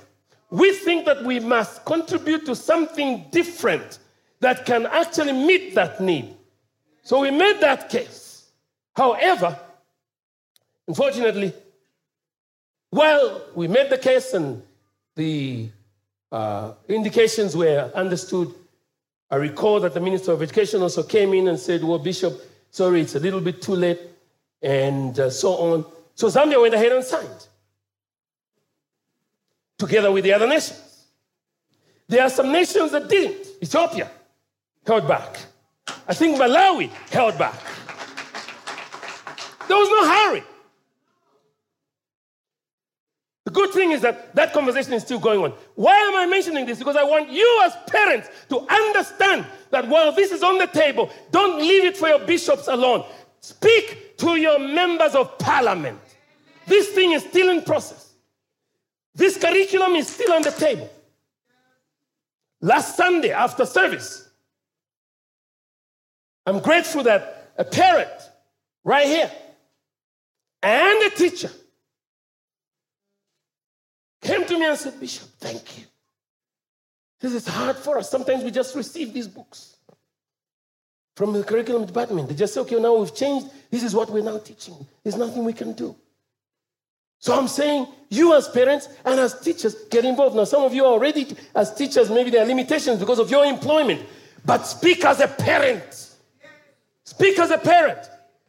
We 0.51 0.75
think 0.75 1.07
that 1.07 1.25
we 1.25 1.39
must 1.39 1.85
contribute 1.85 2.45
to 2.47 2.57
something 2.57 3.27
different 3.31 4.01
that 4.41 4.67
can 4.67 4.87
actually 4.87 5.33
meet 5.33 5.75
that 5.77 6.01
need. 6.01 6.35
So 7.03 7.21
we 7.21 7.31
made 7.31 7.61
that 7.61 7.89
case. 7.89 8.49
However, 8.97 9.59
unfortunately, 10.89 11.53
while 12.91 13.43
we 13.55 13.69
made 13.69 13.91
the 13.91 13.99
case 13.99 14.35
and 14.35 14.63
the 15.15 15.69
uh, 16.33 16.73
indications 16.89 17.57
were 17.57 17.91
understood, 17.95 18.53
I 19.31 19.37
recall 19.37 19.81
that 19.81 19.95
the 19.95 20.01
Minister 20.01 20.33
of 20.33 20.43
Education 20.43 20.83
also 20.83 21.03
came 21.03 21.35
in 21.35 21.49
and 21.49 21.59
said, 21.59 21.85
Well, 21.85 21.99
Bishop, 21.99 22.48
sorry, 22.71 23.01
it's 23.03 23.15
a 23.15 23.21
little 23.21 23.41
bit 23.41 23.63
too 23.63 23.75
late, 23.75 24.01
and 24.63 25.19
uh, 25.19 25.31
so 25.31 25.53
on. 25.53 25.85
So 26.15 26.29
Zambia 26.29 26.61
went 26.61 26.75
ahead 26.75 26.93
and 26.93 27.05
signed, 27.05 27.47
together 29.79 30.11
with 30.11 30.25
the 30.25 30.33
other 30.33 30.47
nations. 30.47 31.05
There 32.09 32.23
are 32.23 32.31
some 32.31 32.51
nations 32.51 32.93
that 32.93 33.09
didn't. 33.09 33.47
Ethiopia 33.63 34.11
held 34.87 35.07
back. 35.07 35.39
I 36.07 36.15
think 36.15 36.39
Malawi 36.39 36.89
held 37.11 37.39
back. 37.39 37.61
There 39.69 39.77
was 39.77 39.89
no 39.91 40.09
hurry. 40.09 40.43
The 43.49 43.55
good 43.55 43.71
thing 43.71 43.93
is 43.93 44.03
that 44.03 44.35
that 44.35 44.53
conversation 44.53 44.93
is 44.93 45.05
still 45.05 45.19
going 45.19 45.41
on. 45.41 45.55
Why 45.75 45.97
am 45.97 46.17
I 46.17 46.27
mentioning 46.27 46.67
this? 46.67 46.79
Because 46.79 46.97
I 46.97 47.03
want 47.03 47.31
you 47.31 47.63
as 47.65 47.75
parents 47.87 48.29
to 48.51 48.61
understand 48.71 49.47
that 49.71 49.89
while 49.89 50.13
this 50.13 50.33
is 50.33 50.43
on 50.43 50.59
the 50.59 50.67
table, 50.67 51.11
don't 51.31 51.59
leave 51.59 51.85
it 51.85 51.97
for 51.97 52.09
your 52.09 52.19
bishops 52.19 52.69
alone. 52.69 53.07
Speak 53.41 54.19
to 54.19 54.37
your 54.37 54.59
members 54.59 55.15
of 55.15 55.39
parliament. 55.39 55.99
This 56.67 56.89
thing 56.91 57.13
is 57.13 57.23
still 57.23 57.49
in 57.49 57.63
process. 57.63 58.13
This 59.15 59.39
curriculum 59.39 59.95
is 59.95 60.09
still 60.09 60.35
on 60.35 60.43
the 60.43 60.51
table. 60.51 60.91
Last 62.61 62.99
Sunday 62.99 63.31
after 63.31 63.65
service, 63.65 64.29
I'm 66.45 66.61
grateful 66.61 67.03
that 67.05 67.53
a 67.57 67.65
parent 67.65 68.11
right 68.85 69.07
here 69.07 69.31
and 70.63 71.03
a 71.11 71.17
teacher 71.17 71.51
came 74.21 74.45
to 74.45 74.59
me 74.59 74.67
and 74.67 74.79
said, 74.79 74.99
Bishop, 74.99 75.29
thank 75.39 75.79
you. 75.79 75.85
This 77.21 77.33
is 77.33 77.47
hard 77.47 77.77
for 77.77 77.99
us. 77.99 78.11
Sometimes 78.11 78.45
we 78.45 78.51
just 78.51 78.75
receive 78.77 79.13
these 79.13 79.27
books 79.27 79.77
from 81.17 81.33
the 81.33 81.43
curriculum 81.43 81.85
department. 81.85 82.29
They 82.29 82.35
just 82.35 82.55
say, 82.55 82.61
okay, 82.61 82.79
now 82.79 82.95
we've 82.95 83.15
changed. 83.15 83.49
This 83.71 83.83
is 83.83 83.95
what 83.95 84.09
we're 84.09 84.23
now 84.23 84.39
teaching. 84.39 84.75
There's 85.03 85.17
nothing 85.17 85.45
we 85.45 85.53
can 85.53 85.73
do. 85.73 85.97
So 87.19 87.37
I'm 87.37 87.49
saying, 87.49 87.89
you 88.09 88.37
as 88.37 88.49
parents 88.49 88.89
and 89.05 89.19
as 89.19 89.41
teachers, 89.41 89.75
get 89.91 90.05
involved. 90.05 90.37
Now, 90.37 90.45
some 90.45 90.63
of 90.63 90.73
you 90.73 90.85
are 90.85 90.93
already, 90.93 91.37
as 91.55 91.75
teachers, 91.75 92.09
maybe 92.09 92.31
there 92.31 92.43
are 92.45 92.47
limitations 92.47 93.01
because 93.01 93.19
of 93.19 93.31
your 93.31 93.45
employment, 93.45 94.01
but 94.45 94.63
speak 94.63 95.05
as 95.05 95.19
a 95.19 95.27
parent. 95.27 96.15
Speak 97.03 97.39
as 97.41 97.51
a 97.51 97.59
parent. 97.59 97.99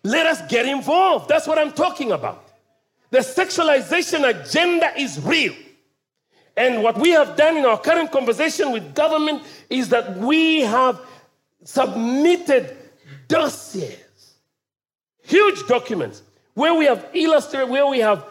Let 0.03 0.27
us 0.27 0.47
get 0.47 0.67
involved. 0.67 1.27
That's 1.27 1.47
what 1.47 1.57
I'm 1.57 1.71
talking 1.71 2.11
about. 2.11 2.49
The 3.12 3.20
sexualization 3.20 4.28
agenda 4.28 4.92
is 5.00 5.20
real. 5.20 5.54
And 6.56 6.84
what 6.84 6.98
we 6.98 7.12
have 7.12 7.38
done 7.38 7.58
in 7.58 7.66
our 7.66 7.80
current 7.80 8.12
conversation 8.12 8.72
with 8.72 8.94
government 8.94 9.44
is 9.70 9.89
that 9.89 10.18
we 10.18 10.62
have 10.62 11.00
submitted 11.63 12.75
dossiers, 13.28 14.36
huge 15.24 15.66
documents, 15.68 16.22
where 16.54 16.74
we 16.74 16.86
have 16.86 17.08
illustrated, 17.13 17.70
where 17.70 17.88
we 17.88 18.00
have 18.00 18.25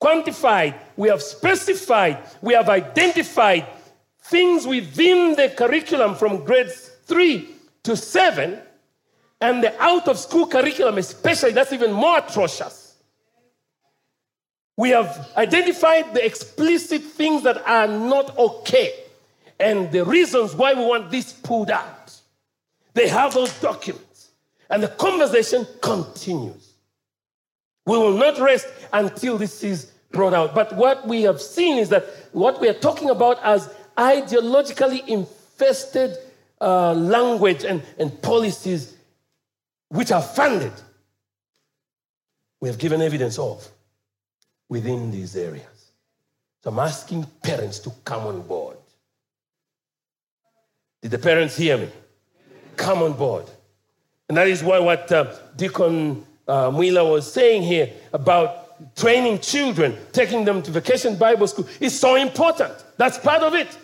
quantified, 0.00 0.78
we 0.96 1.08
have 1.08 1.20
specified, 1.20 2.18
we 2.40 2.54
have 2.54 2.68
identified 2.68 3.66
things 4.22 4.66
within 4.66 5.34
the 5.34 5.48
curriculum 5.56 6.14
from 6.14 6.44
grades 6.44 6.90
three 7.04 7.48
to 7.82 7.96
seven, 7.96 8.58
and 9.40 9.62
the 9.62 9.82
out 9.82 10.06
of 10.08 10.18
school 10.18 10.46
curriculum, 10.46 10.98
especially, 10.98 11.52
that's 11.52 11.72
even 11.72 11.92
more 11.92 12.18
atrocious. 12.18 12.87
We 14.78 14.90
have 14.90 15.32
identified 15.36 16.14
the 16.14 16.24
explicit 16.24 17.02
things 17.02 17.42
that 17.42 17.66
are 17.68 17.88
not 17.88 18.38
okay 18.38 18.94
and 19.58 19.90
the 19.90 20.04
reasons 20.04 20.54
why 20.54 20.72
we 20.74 20.84
want 20.84 21.10
this 21.10 21.32
pulled 21.32 21.68
out. 21.68 22.14
They 22.94 23.08
have 23.08 23.34
those 23.34 23.52
documents, 23.60 24.30
and 24.70 24.80
the 24.80 24.86
conversation 24.86 25.66
continues. 25.82 26.74
We 27.86 27.98
will 27.98 28.16
not 28.16 28.38
rest 28.38 28.68
until 28.92 29.36
this 29.36 29.64
is 29.64 29.90
brought 30.12 30.32
out. 30.32 30.54
But 30.54 30.76
what 30.76 31.08
we 31.08 31.22
have 31.22 31.42
seen 31.42 31.78
is 31.78 31.88
that 31.88 32.04
what 32.30 32.60
we 32.60 32.68
are 32.68 32.74
talking 32.74 33.10
about 33.10 33.42
as 33.42 33.68
ideologically 33.96 35.04
infested 35.08 36.16
uh, 36.60 36.92
language 36.94 37.64
and, 37.64 37.82
and 37.98 38.22
policies 38.22 38.96
which 39.88 40.12
are 40.12 40.22
funded, 40.22 40.72
we 42.60 42.68
have 42.68 42.78
given 42.78 43.02
evidence 43.02 43.40
of 43.40 43.68
within 44.68 45.10
these 45.10 45.36
areas. 45.36 45.92
So 46.62 46.70
I'm 46.70 46.78
asking 46.78 47.24
parents 47.42 47.78
to 47.80 47.90
come 48.04 48.26
on 48.26 48.42
board. 48.42 48.76
Did 51.02 51.12
the 51.12 51.18
parents 51.18 51.56
hear 51.56 51.78
me? 51.78 51.88
Come 52.76 53.02
on 53.02 53.12
board. 53.12 53.46
And 54.28 54.36
that 54.36 54.48
is 54.48 54.62
why 54.62 54.78
what 54.78 55.10
uh, 55.10 55.32
Deacon 55.56 56.24
uh, 56.46 56.70
Mwila 56.70 57.08
was 57.08 57.32
saying 57.32 57.62
here 57.62 57.90
about 58.12 58.96
training 58.96 59.38
children, 59.38 59.96
taking 60.12 60.44
them 60.44 60.62
to 60.62 60.70
vacation 60.70 61.16
Bible 61.16 61.46
school 61.46 61.68
is 61.80 61.98
so 61.98 62.16
important. 62.16 62.72
That's 62.96 63.18
part 63.18 63.42
of 63.42 63.54
it. 63.54 63.76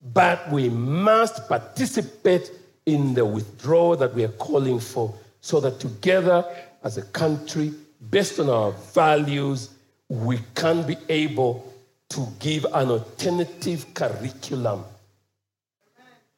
But 0.00 0.50
we 0.50 0.68
must 0.68 1.48
participate 1.48 2.50
in 2.86 3.14
the 3.14 3.24
withdrawal 3.24 3.96
that 3.96 4.14
we 4.14 4.24
are 4.24 4.28
calling 4.38 4.80
for 4.80 5.14
so 5.40 5.60
that 5.60 5.80
together 5.80 6.44
as 6.84 6.96
a 6.96 7.02
country 7.02 7.72
based 8.10 8.38
on 8.40 8.48
our 8.48 8.72
values, 8.94 9.70
we 10.08 10.38
can 10.54 10.86
be 10.86 10.96
able 11.08 11.72
to 12.08 12.26
give 12.38 12.64
an 12.72 12.90
alternative 12.90 13.92
curriculum 13.92 14.84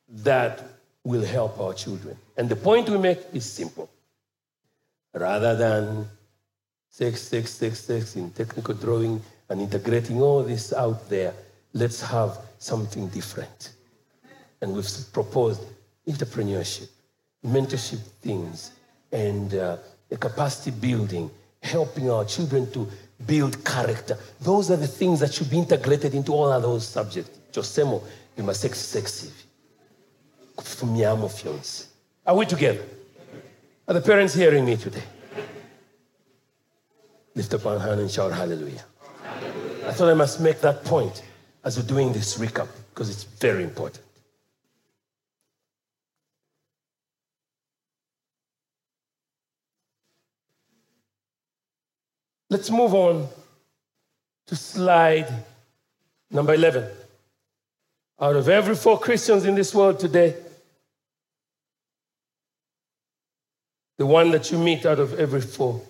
that 0.08 0.62
will 1.04 1.24
help 1.24 1.58
our 1.60 1.72
children. 1.72 2.16
And 2.36 2.48
the 2.48 2.56
point 2.56 2.88
we 2.88 2.98
make 2.98 3.20
is 3.32 3.50
simple. 3.50 3.88
Rather 5.14 5.54
than 5.56 6.06
six, 6.88 7.22
six, 7.22 7.50
six, 7.50 7.80
six 7.80 8.16
in 8.16 8.30
technical 8.30 8.74
drawing 8.74 9.22
and 9.48 9.60
integrating 9.60 10.20
all 10.20 10.42
this 10.42 10.72
out 10.72 11.08
there, 11.08 11.34
let's 11.72 12.00
have 12.00 12.38
something 12.58 13.08
different. 13.08 13.72
And 14.60 14.74
we've 14.74 14.88
proposed 15.12 15.62
entrepreneurship, 16.06 16.88
mentorship 17.44 18.00
things, 18.20 18.72
and 19.12 19.54
uh, 19.54 19.76
capacity 20.18 20.72
building 20.72 21.30
helping 21.62 22.10
our 22.10 22.24
children 22.24 22.70
to 22.72 22.88
build 23.26 23.64
character. 23.64 24.18
Those 24.40 24.70
are 24.70 24.76
the 24.76 24.86
things 24.86 25.20
that 25.20 25.32
should 25.34 25.50
be 25.50 25.58
integrated 25.58 26.14
into 26.14 26.32
all 26.32 26.50
of 26.50 26.62
those 26.62 26.86
subjects. 26.86 27.38
Josemo, 27.52 28.02
you 28.36 28.42
must 28.42 28.60
sexy. 28.74 29.30
Are 32.26 32.36
we 32.36 32.46
together? 32.46 32.84
Are 33.88 33.94
the 33.94 34.00
parents 34.00 34.34
hearing 34.34 34.64
me 34.64 34.76
today? 34.76 35.02
Lift 37.34 37.54
up 37.54 37.64
one 37.64 37.80
hand 37.80 38.00
and 38.00 38.10
shout 38.10 38.32
hallelujah. 38.32 38.84
hallelujah. 39.22 39.88
I 39.88 39.92
thought 39.92 40.10
I 40.10 40.14
must 40.14 40.40
make 40.40 40.60
that 40.60 40.84
point 40.84 41.22
as 41.64 41.76
we're 41.76 41.86
doing 41.86 42.12
this 42.12 42.38
recap 42.38 42.68
because 42.92 43.10
it's 43.10 43.24
very 43.24 43.62
important. 43.62 44.04
Let's 52.50 52.68
move 52.68 52.94
on 52.94 53.28
to 54.48 54.56
slide 54.56 55.32
number 56.32 56.52
11. 56.52 56.84
Out 58.20 58.34
of 58.34 58.48
every 58.48 58.74
four 58.74 58.98
Christians 58.98 59.44
in 59.44 59.54
this 59.54 59.72
world 59.72 60.00
today, 60.00 60.34
the 63.98 64.04
one 64.04 64.32
that 64.32 64.50
you 64.50 64.58
meet 64.58 64.84
out 64.84 64.98
of 64.98 65.18
every 65.18 65.40
four 65.40 65.80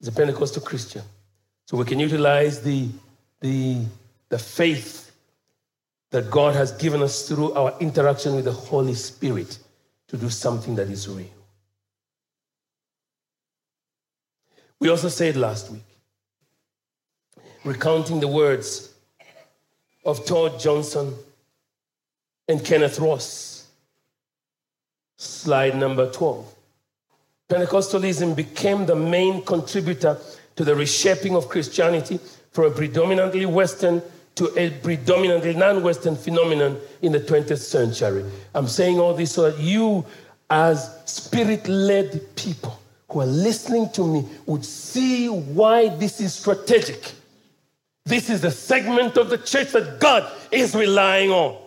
is 0.00 0.06
a 0.06 0.12
Pentecostal 0.12 0.62
Christian. 0.62 1.02
So 1.66 1.76
we 1.76 1.84
can 1.84 1.98
utilize 1.98 2.62
the, 2.62 2.88
the, 3.40 3.84
the 4.28 4.38
faith 4.38 5.10
that 6.12 6.30
God 6.30 6.54
has 6.54 6.70
given 6.70 7.02
us 7.02 7.28
through 7.28 7.52
our 7.54 7.74
interaction 7.80 8.36
with 8.36 8.44
the 8.44 8.52
Holy 8.52 8.94
Spirit 8.94 9.58
to 10.06 10.16
do 10.16 10.30
something 10.30 10.76
that 10.76 10.88
is 10.88 11.08
real. 11.08 11.26
We 14.78 14.88
also 14.88 15.08
said 15.08 15.36
last 15.36 15.72
week 15.72 15.82
recounting 17.66 18.20
the 18.20 18.28
words 18.28 18.94
of 20.04 20.24
Todd 20.24 20.60
Johnson 20.60 21.12
and 22.48 22.64
Kenneth 22.64 23.00
Ross. 23.00 23.66
Slide 25.16 25.76
number 25.76 26.10
12. 26.10 26.54
Pentecostalism 27.48 28.36
became 28.36 28.86
the 28.86 28.94
main 28.94 29.42
contributor 29.44 30.18
to 30.54 30.64
the 30.64 30.76
reshaping 30.76 31.34
of 31.34 31.48
Christianity 31.48 32.20
from 32.52 32.66
a 32.66 32.70
predominantly 32.70 33.46
Western 33.46 34.00
to 34.36 34.52
a 34.56 34.70
predominantly 34.70 35.54
non 35.54 35.82
Western 35.82 36.14
phenomenon 36.14 36.78
in 37.02 37.10
the 37.10 37.20
20th 37.20 37.58
century. 37.58 38.24
I'm 38.54 38.68
saying 38.68 39.00
all 39.00 39.14
this 39.14 39.32
so 39.32 39.50
that 39.50 39.58
you, 39.60 40.04
as 40.50 40.90
spirit 41.06 41.66
led 41.66 42.36
people 42.36 42.80
who 43.08 43.20
are 43.20 43.26
listening 43.26 43.88
to 43.90 44.06
me, 44.06 44.24
would 44.44 44.64
see 44.64 45.28
why 45.28 45.88
this 45.88 46.20
is 46.20 46.34
strategic. 46.34 47.14
This 48.06 48.30
is 48.30 48.40
the 48.40 48.52
segment 48.52 49.16
of 49.16 49.30
the 49.30 49.38
church 49.38 49.72
that 49.72 49.98
God 49.98 50.30
is 50.52 50.76
relying 50.76 51.30
on 51.30 51.60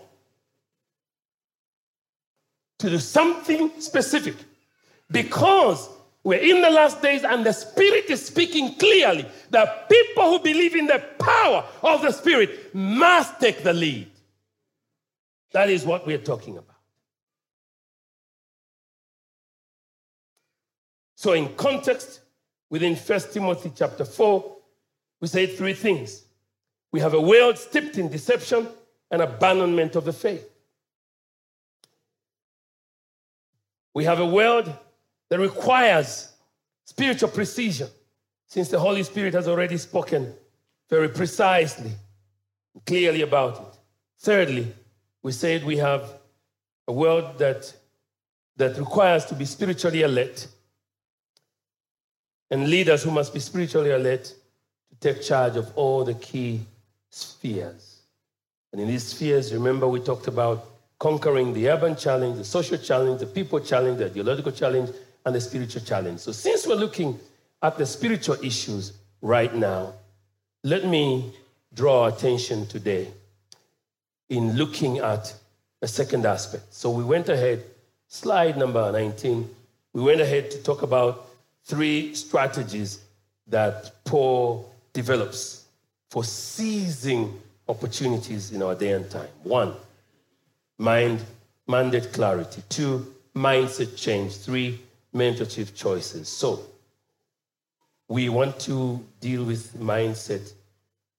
to 2.79 2.89
do 2.89 2.98
something 2.98 3.69
specific 3.81 4.36
because 5.12 5.89
we're 6.24 6.39
in 6.39 6.62
the 6.62 6.69
last 6.69 7.01
days 7.01 7.25
and 7.25 7.46
the 7.46 7.51
Spirit 7.51 8.05
is 8.10 8.25
speaking 8.25 8.75
clearly 8.75 9.25
that 9.50 9.89
people 9.89 10.31
who 10.31 10.39
believe 10.39 10.75
in 10.75 10.88
the 10.88 11.03
power 11.19 11.65
of 11.84 12.01
the 12.01 12.12
Spirit 12.13 12.74
must 12.74 13.38
take 13.41 13.62
the 13.62 13.74
lead. 13.74 14.10
That 15.51 15.69
is 15.69 15.86
what 15.86 16.08
we're 16.08 16.19
talking 16.19 16.58
about. 16.58 16.77
So, 21.15 21.34
in 21.34 21.53
context, 21.55 22.22
within 22.69 22.96
1 22.96 23.19
Timothy 23.34 23.74
chapter 23.75 24.05
4, 24.05 24.55
we 25.19 25.27
say 25.27 25.48
three 25.48 25.74
things. 25.74 26.24
We 26.91 27.00
have 27.01 27.13
a 27.13 27.22
world 27.22 27.58
steeped 27.58 27.98
in 27.98 28.10
deception 28.10 28.67
and 29.12 29.22
abandonment 29.22 29.96
of 29.96 30.05
the 30.05 30.13
faith. 30.13 30.50
We 33.93 34.05
have 34.05 34.19
a 34.19 34.25
world 34.25 34.74
that 35.29 35.39
requires 35.39 36.31
spiritual 36.86 37.29
precision, 37.29 37.88
since 38.48 38.69
the 38.69 38.79
Holy 38.79 39.03
Spirit 39.03 39.34
has 39.34 39.48
already 39.48 39.77
spoken 39.77 40.34
very 40.89 41.10
precisely, 41.10 41.91
clearly 42.86 43.22
about 43.22 43.60
it. 43.60 43.79
Thirdly, 44.19 44.74
we 45.22 45.31
said 45.31 45.63
we 45.63 45.77
have 45.77 46.13
a 46.88 46.91
world 46.91 47.38
that, 47.38 47.72
that 48.58 48.77
requires 48.77 49.25
to 49.25 49.36
be 49.36 49.46
spiritually 49.46 50.01
alert 50.01 50.48
and 52.50 52.69
leaders 52.69 53.03
who 53.03 53.12
must 53.12 53.34
be 53.34 53.39
spiritually 53.39 53.91
alert 53.91 54.24
to 54.24 54.96
take 55.00 55.22
charge 55.22 55.55
of 55.55 55.72
all 55.75 56.03
the 56.03 56.15
key 56.15 56.62
spheres. 57.10 58.01
And 58.72 58.82
in 58.82 58.88
these 58.88 59.04
spheres, 59.04 59.54
remember, 59.54 59.88
we 59.88 60.00
talked 60.00 60.28
about 60.28 60.66
conquering 61.00 61.54
the 61.54 61.70
urban 61.70 61.96
challenge, 61.96 62.38
the 62.38 62.44
social 62.44 62.78
challenge, 62.78 63.20
the 63.20 63.25
people 63.25 63.60
challenge, 63.60 63.98
the 63.98 64.06
ideological 64.06 64.51
challenge, 64.51 64.89
and 65.25 65.36
the 65.36 65.42
spiritual 65.42 65.82
challenge. 65.82 66.20
So, 66.20 66.32
since 66.32 66.68
we're 66.68 66.75
looking 66.75 67.20
at 67.62 67.78
the 67.78 67.86
spiritual 67.86 68.38
issues 68.44 68.94
right 69.22 69.54
now, 69.54 69.94
let 70.63 70.86
me 70.86 71.34
draw 71.74 72.08
attention 72.08 72.68
today 72.68 73.08
in 74.30 74.56
looking 74.56 75.00
at 75.00 75.34
a 75.82 75.88
second 75.88 76.25
aspect. 76.25 76.74
So, 76.74 76.89
we 76.89 77.04
went 77.04 77.30
ahead, 77.30 77.63
slide 78.08 78.58
number 78.58 78.92
19, 78.92 79.50
we 79.94 80.01
went 80.01 80.22
ahead 80.22 80.51
to 80.51 80.58
talk 80.60 80.84
about 80.84 81.28
three 81.63 82.13
strategies 82.13 83.00
that 83.48 83.92
Paul 84.06 84.72
develops 84.94 85.59
for 86.10 86.24
seizing 86.24 87.39
opportunities 87.68 88.51
in 88.51 88.62
our 88.63 88.75
day 88.75 88.92
and 88.94 89.10
time. 89.10 89.30
One, 89.44 89.74
mind, 90.78 91.24
mandate 91.68 92.12
clarity. 92.12 92.63
Two, 92.70 93.13
mindset 93.36 93.96
change. 93.96 94.36
Three, 94.38 94.80
mentorship 95.13 95.75
choices. 95.75 96.28
So, 96.28 96.63
we 98.08 98.28
want 98.30 98.60
to 98.62 99.06
deal 99.22 99.43
with 99.43 99.80
mindset 99.80 100.52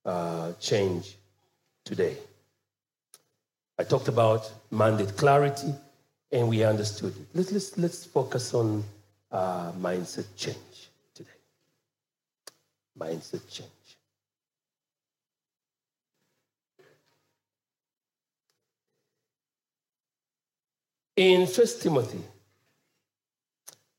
uh, 0.05 0.53
change 0.61 1.17
today. 1.85 2.17
I 3.79 3.85
talked 3.85 4.09
about 4.09 4.53
mandate 4.71 5.17
clarity, 5.17 5.73
and 6.33 6.49
we 6.49 6.65
understood 6.65 7.15
it. 7.17 7.27
Let's, 7.33 7.53
let's, 7.53 7.79
let's 7.79 8.05
focus 8.05 8.53
on 8.55 8.85
uh, 9.31 9.73
mindset 9.73 10.27
change 10.37 10.89
today. 11.15 11.31
Mindset 12.99 13.49
change. 13.49 13.80
In 21.21 21.43
1 21.43 21.67
Timothy 21.83 22.23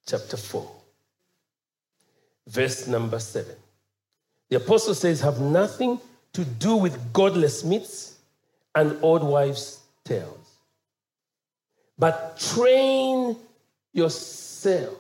chapter 0.08 0.38
4, 0.38 0.72
verse 2.48 2.88
number 2.88 3.20
7. 3.20 3.54
The 4.50 4.56
apostle 4.56 4.96
says, 4.96 5.22
Have 5.22 5.40
nothing 5.40 6.00
to 6.34 6.44
do 6.44 6.78
with 6.78 7.14
godless 7.14 7.64
myths 7.64 8.18
and 8.74 8.98
old 9.04 9.22
wives' 9.22 9.82
tales, 10.04 10.50
but 11.96 12.40
train 12.40 13.36
yourself 13.94 14.98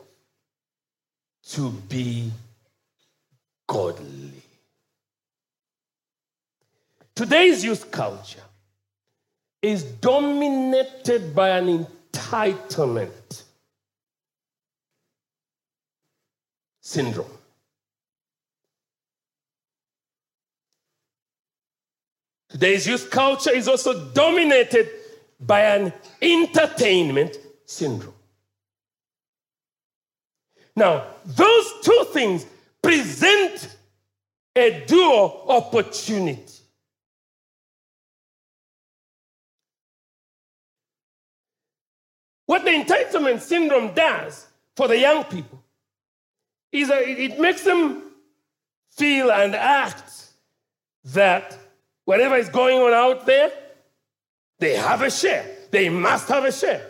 to 1.47 1.71
be 1.71 2.31
godly. 3.65 4.43
Today's 7.15 7.63
youth 7.63 7.89
culture 7.89 8.43
is 9.63 9.83
dominated 9.83 11.33
by 11.33 11.49
an 11.49 11.87
entitlement 12.11 13.43
syndrome. 16.81 17.27
Today's 22.49 22.85
youth 22.85 23.09
culture 23.09 23.51
is 23.51 23.67
also 23.67 24.09
dominated 24.09 24.89
by 25.39 25.61
an 25.61 25.93
entertainment 26.21 27.37
syndrome. 27.65 28.13
Now, 30.75 31.05
those 31.25 31.73
two 31.81 32.05
things 32.11 32.45
present 32.81 33.77
a 34.55 34.83
dual 34.85 35.45
opportunity. 35.47 36.60
What 42.51 42.65
the 42.65 42.71
entitlement 42.71 43.39
syndrome 43.39 43.93
does 43.93 44.45
for 44.75 44.89
the 44.89 44.99
young 44.99 45.23
people 45.23 45.63
is 46.69 46.89
that 46.89 47.03
it 47.07 47.39
makes 47.39 47.63
them 47.63 48.03
feel 48.89 49.31
and 49.31 49.55
act 49.55 50.33
that 51.05 51.57
whatever 52.03 52.35
is 52.35 52.49
going 52.49 52.77
on 52.79 52.91
out 52.91 53.25
there, 53.25 53.53
they 54.59 54.75
have 54.75 55.01
a 55.01 55.09
share. 55.09 55.45
They 55.71 55.87
must 55.87 56.27
have 56.27 56.43
a 56.43 56.51
share. 56.51 56.85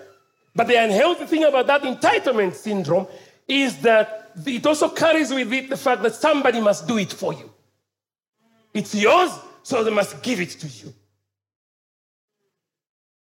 But 0.56 0.66
the 0.66 0.78
unhealthy 0.78 1.28
thing 1.28 1.44
about 1.44 1.68
that 1.68 1.84
entitlement 1.84 2.56
syndrome 2.56 3.06
is 3.48 3.78
that 3.84 4.32
it 4.44 4.66
also 4.66 4.90
carries 4.90 5.32
with 5.32 5.54
it 5.54 5.70
the 5.70 5.78
fact 5.78 6.02
that 6.02 6.16
somebody 6.16 6.60
must 6.60 6.88
do 6.88 6.98
it 6.98 7.14
for 7.14 7.34
you. 7.34 7.52
It's 8.74 8.96
yours, 8.96 9.30
so 9.62 9.84
they 9.84 9.92
must 9.92 10.24
give 10.24 10.42
it 10.42 10.50
to 10.50 10.68
you. 10.68 10.92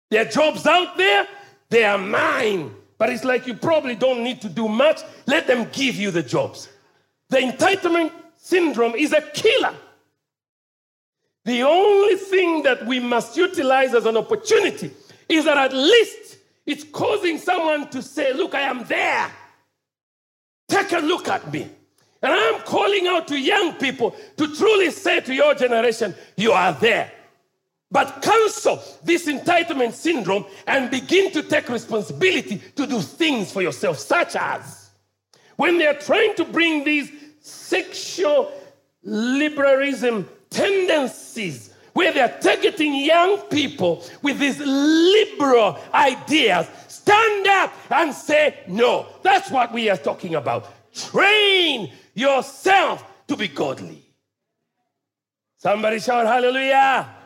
There 0.09 0.23
are 0.23 0.31
jobs 0.31 0.67
out 0.67 0.97
there, 0.97 1.29
they 1.71 1.85
are 1.85 1.99
mine. 1.99 2.75
But 2.99 3.09
it's 3.09 3.25
like 3.25 3.47
you 3.47 3.55
probably 3.55 3.95
don't 3.95 4.23
need 4.23 4.43
to 4.43 4.49
do 4.49 4.69
much. 4.69 5.01
Let 5.27 5.47
them 5.47 5.69
give 5.73 5.97
you 5.97 6.11
the 6.11 6.23
jobs. 6.23 6.69
The 7.31 7.39
entitlement 7.39 8.13
syndrome 8.37 8.95
is 8.95 9.15
a 9.15 9.23
killer. 9.23 9.75
The 11.47 11.63
only 11.63 12.17
thing 12.17 12.63
that 12.65 12.85
we 12.85 13.01
must 13.01 13.37
utilize 13.37 13.95
as 13.95 14.05
an 14.05 14.19
opportunity 14.19 14.91
is 15.29 15.47
that 15.47 15.57
at 15.57 15.73
least 15.73 16.37
it's 16.67 16.85
causing 16.85 17.39
someone 17.39 17.89
to 17.91 18.03
say, 18.03 18.35
Look, 18.35 18.55
I 18.55 18.61
am 18.61 18.85
there. 18.85 19.31
Take 20.69 20.93
a 20.93 20.99
look 20.99 21.29
at 21.29 21.51
me. 21.51 21.71
And 22.23 22.33
I'm 22.33 22.61
calling 22.63 23.07
out 23.07 23.29
to 23.29 23.39
young 23.39 23.73
people 23.75 24.15
to 24.37 24.55
truly 24.55 24.91
say 24.91 25.21
to 25.21 25.35
your 25.35 25.55
generation, 25.55 26.15
You 26.37 26.53
are 26.53 26.75
there. 26.75 27.11
But 27.91 28.23
cancel 28.23 28.81
this 29.03 29.27
entitlement 29.27 29.93
syndrome 29.93 30.47
and 30.67 30.91
begin 30.91 31.33
to 31.33 31.43
take 31.43 31.69
responsibility 31.69 32.59
to 32.77 32.87
do 32.87 33.01
things 33.01 33.53
for 33.53 33.63
yourself, 33.63 33.99
such 33.99 34.37
as 34.37 34.91
when 35.57 35.79
they're 35.79 35.99
trying 35.99 36.35
to 36.37 36.45
bring 36.45 36.85
these 36.85 37.11
sexual 37.41 38.53
liberalism 39.03 40.29
tendencies 40.51 41.75
where 41.93 42.13
they're 42.13 42.39
targeting 42.41 42.95
young 42.95 43.39
people 43.49 44.05
with 44.23 44.39
these 44.39 44.61
liberal 44.61 45.79
ideas, 45.93 46.69
stand 46.89 47.47
up 47.47 47.73
and 47.91 48.15
say, 48.15 48.61
No, 48.69 49.07
that's 49.23 49.51
what 49.51 49.73
we 49.73 49.91
are 49.91 49.97
talking 49.97 50.37
about. 50.37 50.67
Train 50.95 51.93
yourself 52.15 53.05
to 53.27 53.37
be 53.37 53.49
godly. 53.49 54.03
Somebody 55.59 55.99
shout 55.99 56.27
hallelujah. 56.27 57.20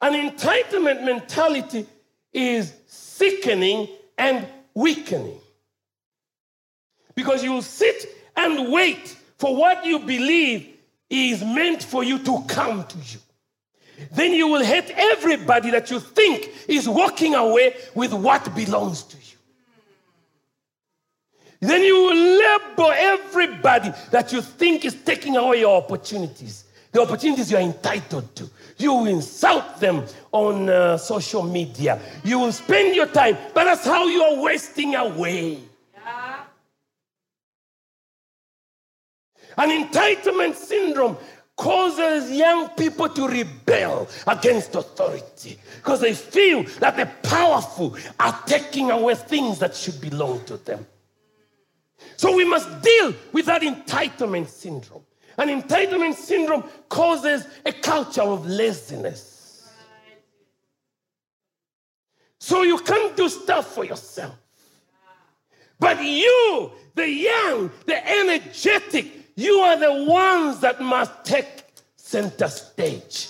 An 0.00 0.12
entitlement 0.12 1.04
mentality 1.04 1.86
is 2.32 2.72
sickening 2.86 3.88
and 4.16 4.46
weakening. 4.74 5.40
Because 7.14 7.42
you'll 7.42 7.62
sit 7.62 8.06
and 8.36 8.72
wait 8.72 9.16
for 9.38 9.56
what 9.56 9.84
you 9.84 9.98
believe 9.98 10.68
is 11.10 11.42
meant 11.42 11.82
for 11.82 12.04
you 12.04 12.18
to 12.20 12.44
come 12.46 12.84
to 12.84 12.98
you. 12.98 13.18
Then 14.12 14.32
you 14.32 14.46
will 14.46 14.64
hate 14.64 14.90
everybody 14.94 15.70
that 15.70 15.90
you 15.90 15.98
think 15.98 16.50
is 16.68 16.88
walking 16.88 17.34
away 17.34 17.74
with 17.94 18.12
what 18.12 18.54
belongs 18.54 19.02
to 19.04 19.16
you. 19.16 19.22
Then 21.60 21.82
you 21.82 21.94
will 21.94 22.14
label 22.14 22.92
everybody 22.92 23.92
that 24.12 24.32
you 24.32 24.40
think 24.40 24.84
is 24.84 24.94
taking 25.04 25.36
away 25.36 25.60
your 25.60 25.82
opportunities, 25.82 26.64
the 26.92 27.00
opportunities 27.00 27.50
you're 27.50 27.60
entitled 27.60 28.34
to. 28.36 28.48
You 28.78 28.94
will 28.94 29.06
insult 29.06 29.80
them 29.80 30.04
on 30.32 30.68
uh, 30.68 30.96
social 30.96 31.42
media. 31.42 32.00
You 32.24 32.38
will 32.38 32.52
spend 32.52 32.94
your 32.94 33.06
time, 33.06 33.36
but 33.54 33.64
that's 33.64 33.84
how 33.84 34.06
you 34.06 34.22
are 34.22 34.42
wasting 34.42 34.94
away. 34.94 35.58
Yeah. 35.94 36.40
An 39.56 39.84
entitlement 39.84 40.54
syndrome 40.54 41.16
causes 41.56 42.30
young 42.30 42.68
people 42.70 43.08
to 43.08 43.28
rebel 43.28 44.08
against 44.28 44.76
authority 44.76 45.58
because 45.76 46.00
they 46.00 46.14
feel 46.14 46.62
that 46.78 46.96
the 46.96 47.06
powerful 47.28 47.96
are 48.20 48.40
taking 48.46 48.92
away 48.92 49.16
things 49.16 49.58
that 49.58 49.74
should 49.74 50.00
belong 50.00 50.42
to 50.44 50.56
them. 50.58 50.86
So 52.16 52.34
we 52.34 52.44
must 52.44 52.80
deal 52.80 53.12
with 53.32 53.46
that 53.46 53.62
entitlement 53.62 54.46
syndrome. 54.46 55.02
And 55.38 55.50
entitlement 55.62 56.14
syndrome 56.14 56.64
causes 56.88 57.46
a 57.64 57.72
culture 57.72 58.22
of 58.22 58.46
laziness. 58.46 59.38
So 62.40 62.62
you 62.62 62.78
can't 62.78 63.16
do 63.16 63.28
stuff 63.28 63.74
for 63.74 63.84
yourself. 63.84 64.34
But 65.78 66.02
you, 66.02 66.72
the 66.94 67.08
young, 67.08 67.70
the 67.86 68.08
energetic, 68.08 69.06
you 69.36 69.54
are 69.60 69.78
the 69.78 70.04
ones 70.10 70.60
that 70.60 70.80
must 70.80 71.24
take 71.24 71.46
center 71.96 72.48
stage 72.48 73.28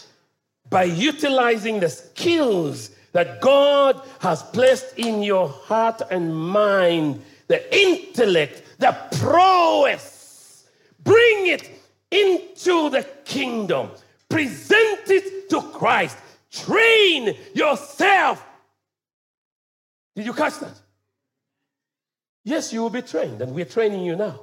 by 0.71 0.85
utilizing 0.85 1.81
the 1.81 1.90
skills 1.90 2.90
that 3.12 3.40
God 3.40 4.01
has 4.21 4.42
placed 4.42 4.99
in 4.99 5.23
your 5.23 5.49
heart 5.49 6.01
and 6.11 6.35
mind, 6.35 7.23
the 7.49 7.77
intellect, 7.77 8.62
the 8.79 8.97
prowess. 9.18 10.66
Bring 11.03 11.49
it 11.49 11.78
into 12.11 12.90
the 12.90 13.07
kingdom. 13.25 13.90
Present 14.29 15.09
it 15.09 15.51
to 15.51 15.62
Christ. 15.62 16.16
Train 16.51 17.37
yourself. 17.55 18.44
Did 20.16 20.27
you 20.27 20.33
catch 20.33 20.59
that? 20.61 20.75
Yes, 22.44 22.73
you 22.73 22.83
will 22.83 22.90
be 22.90 23.03
trained, 23.03 23.42
and 23.42 23.55
we're 23.55 23.64
training 23.64 24.05
you 24.05 24.16
now. 24.16 24.40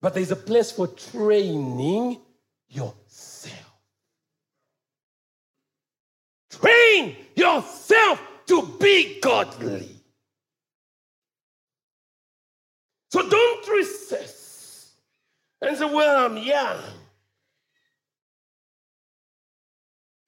But 0.00 0.14
there's 0.14 0.30
a 0.30 0.36
place 0.36 0.70
for 0.70 0.88
training 0.88 2.20
yourself. 2.68 3.72
Train 6.50 7.16
yourself 7.34 8.22
to 8.46 8.76
be 8.78 9.20
godly. 9.20 9.88
So 13.10 13.28
don't 13.28 13.68
resist 13.68 14.41
and 15.62 15.76
say, 15.76 15.84
Well, 15.84 16.26
I'm 16.26 16.36
young. 16.36 16.78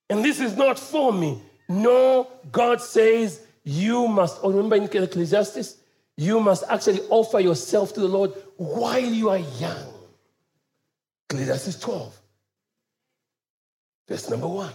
And 0.08 0.24
this 0.24 0.40
is 0.40 0.56
not 0.56 0.78
for 0.78 1.12
me. 1.12 1.42
No, 1.68 2.28
God 2.52 2.80
says 2.80 3.40
you 3.64 4.06
must, 4.06 4.38
oh, 4.42 4.52
remember 4.52 4.76
in 4.76 4.84
Ecclesiastes, 4.84 5.76
you 6.16 6.38
must 6.38 6.62
actually 6.68 7.00
offer 7.08 7.40
yourself 7.40 7.94
to 7.94 8.00
the 8.00 8.08
Lord 8.08 8.32
while 8.56 9.00
you 9.00 9.30
are 9.30 9.38
young. 9.38 9.92
Ecclesiastes 11.28 11.80
12, 11.80 12.20
verse 14.08 14.30
number 14.30 14.46
one. 14.46 14.72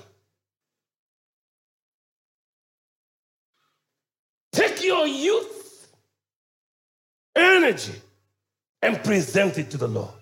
Take 4.52 4.84
your 4.84 5.08
youth, 5.08 5.88
energy, 7.36 7.94
and 8.82 9.02
present 9.04 9.58
it 9.60 9.70
to 9.72 9.78
the 9.78 9.88
Lord. 9.88 10.19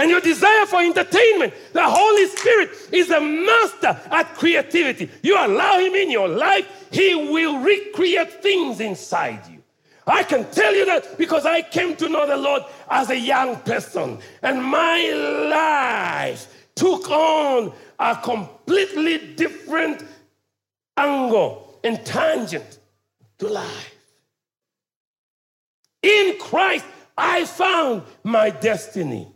And 0.00 0.08
your 0.08 0.22
desire 0.22 0.64
for 0.64 0.80
entertainment, 0.80 1.52
the 1.74 1.82
Holy 1.84 2.26
Spirit 2.28 2.70
is 2.90 3.10
a 3.10 3.20
master 3.20 4.00
at 4.10 4.34
creativity. 4.34 5.10
You 5.22 5.34
allow 5.34 5.78
Him 5.78 5.94
in 5.94 6.10
your 6.10 6.26
life, 6.26 6.88
He 6.90 7.14
will 7.14 7.58
recreate 7.58 8.42
things 8.42 8.80
inside 8.80 9.46
you. 9.46 9.62
I 10.06 10.22
can 10.22 10.50
tell 10.52 10.74
you 10.74 10.86
that 10.86 11.18
because 11.18 11.44
I 11.44 11.60
came 11.60 11.96
to 11.96 12.08
know 12.08 12.26
the 12.26 12.38
Lord 12.38 12.62
as 12.90 13.10
a 13.10 13.18
young 13.18 13.56
person, 13.56 14.20
and 14.40 14.64
my 14.64 15.10
life 15.50 16.66
took 16.74 17.10
on 17.10 17.70
a 17.98 18.16
completely 18.16 19.34
different 19.34 20.02
angle 20.96 21.78
and 21.84 22.02
tangent 22.06 22.78
to 23.36 23.48
life. 23.48 23.94
In 26.02 26.38
Christ, 26.38 26.86
I 27.18 27.44
found 27.44 28.04
my 28.24 28.48
destiny. 28.48 29.28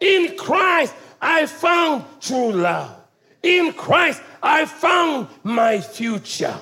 In 0.00 0.36
Christ, 0.36 0.94
I 1.20 1.46
found 1.46 2.04
true 2.20 2.52
love. 2.52 2.94
In 3.42 3.72
Christ, 3.72 4.22
I 4.42 4.64
found 4.64 5.28
my 5.42 5.80
future. 5.80 6.58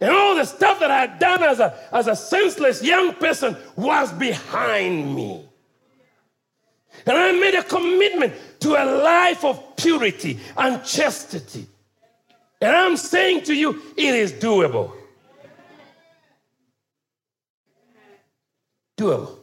And 0.00 0.10
all 0.10 0.34
the 0.34 0.44
stuff 0.44 0.80
that 0.80 0.90
I 0.90 1.00
had 1.00 1.18
done 1.18 1.42
as 1.42 1.60
a, 1.60 1.78
as 1.92 2.06
a 2.06 2.16
senseless 2.16 2.82
young 2.82 3.14
person 3.14 3.56
was 3.76 4.12
behind 4.12 5.14
me. 5.14 5.44
And 7.06 7.16
I 7.16 7.32
made 7.32 7.54
a 7.54 7.62
commitment 7.62 8.34
to 8.60 8.70
a 8.70 8.84
life 8.84 9.44
of 9.44 9.76
purity 9.76 10.38
and 10.56 10.84
chastity. 10.84 11.66
And 12.60 12.74
I'm 12.74 12.96
saying 12.96 13.44
to 13.44 13.54
you, 13.54 13.80
it 13.96 14.14
is 14.14 14.32
doable. 14.32 14.92
Doable. 18.98 19.39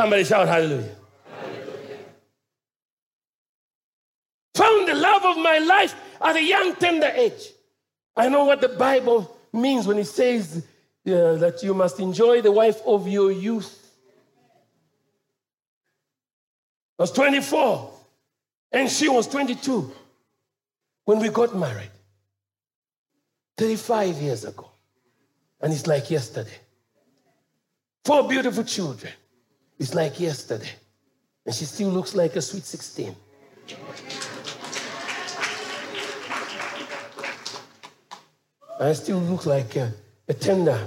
Somebody 0.00 0.24
shout 0.24 0.48
hallelujah. 0.48 0.96
hallelujah. 1.30 1.98
Found 4.54 4.88
the 4.88 4.94
love 4.94 5.24
of 5.26 5.36
my 5.36 5.58
life 5.58 5.94
at 6.22 6.36
a 6.36 6.42
young, 6.42 6.74
tender 6.76 7.12
age. 7.14 7.50
I 8.16 8.30
know 8.30 8.44
what 8.46 8.62
the 8.62 8.70
Bible 8.70 9.36
means 9.52 9.86
when 9.86 9.98
it 9.98 10.06
says 10.06 10.64
uh, 11.06 11.34
that 11.34 11.62
you 11.62 11.74
must 11.74 12.00
enjoy 12.00 12.40
the 12.40 12.50
wife 12.50 12.80
of 12.86 13.08
your 13.08 13.30
youth. 13.30 13.92
I 16.98 17.02
was 17.02 17.12
24, 17.12 17.92
and 18.72 18.88
she 18.88 19.06
was 19.10 19.28
22 19.28 19.92
when 21.04 21.18
we 21.18 21.28
got 21.28 21.54
married 21.54 21.90
35 23.58 24.16
years 24.16 24.46
ago. 24.46 24.70
And 25.60 25.70
it's 25.74 25.86
like 25.86 26.10
yesterday. 26.10 26.56
Four 28.02 28.26
beautiful 28.26 28.64
children. 28.64 29.12
It's 29.80 29.94
like 29.94 30.20
yesterday. 30.20 30.68
And 31.46 31.54
she 31.54 31.64
still 31.64 31.88
looks 31.88 32.14
like 32.14 32.36
a 32.36 32.42
sweet 32.42 32.64
16. 32.64 33.16
I 38.78 38.92
still 38.92 39.20
look 39.20 39.46
like 39.46 39.76
a, 39.76 39.90
a 40.28 40.34
tender, 40.34 40.86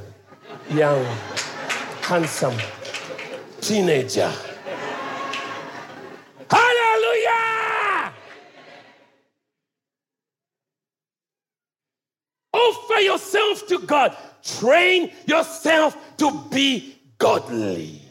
young, 0.70 1.04
handsome 2.04 2.56
teenager. 3.62 4.32
Hallelujah! 6.52 8.14
Offer 12.54 13.00
yourself 13.00 13.68
to 13.70 13.80
God. 13.80 14.16
Train 14.44 15.12
yourself 15.26 15.98
to 16.18 16.32
be 16.52 17.00
godly. 17.18 18.03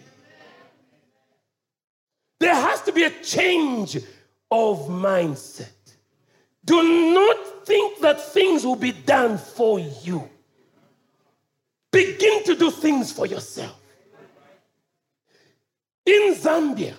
There 2.43 2.57
has 2.57 2.83
to 2.83 2.93
be 2.93 3.05
a 3.05 3.11
change 3.23 3.95
of 4.51 4.89
mindset. 4.89 5.71
Do 6.65 7.15
not 7.15 7.65
think 7.65 8.01
that 8.01 8.21
things 8.21 8.67
will 8.67 8.75
be 8.75 8.91
done 8.91 9.39
for 9.39 9.79
you. 9.79 10.29
Begin 11.93 12.43
to 12.43 12.57
do 12.57 12.73
things 12.73 13.13
for 13.13 13.27
yourself. 13.27 13.79
In 16.05 16.35
Zambia, 16.35 16.95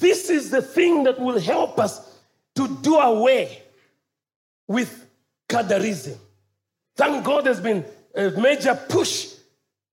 this 0.00 0.30
is 0.30 0.50
the 0.50 0.62
thing 0.62 1.04
that 1.04 1.20
will 1.20 1.38
help 1.38 1.78
us 1.78 2.18
to 2.56 2.76
do 2.82 2.96
away 2.96 3.62
with 4.66 5.06
cadreism. 5.48 6.18
Thank 6.96 7.24
God 7.24 7.44
there's 7.44 7.60
been 7.60 7.84
a 8.16 8.30
major 8.32 8.74
push 8.74 9.34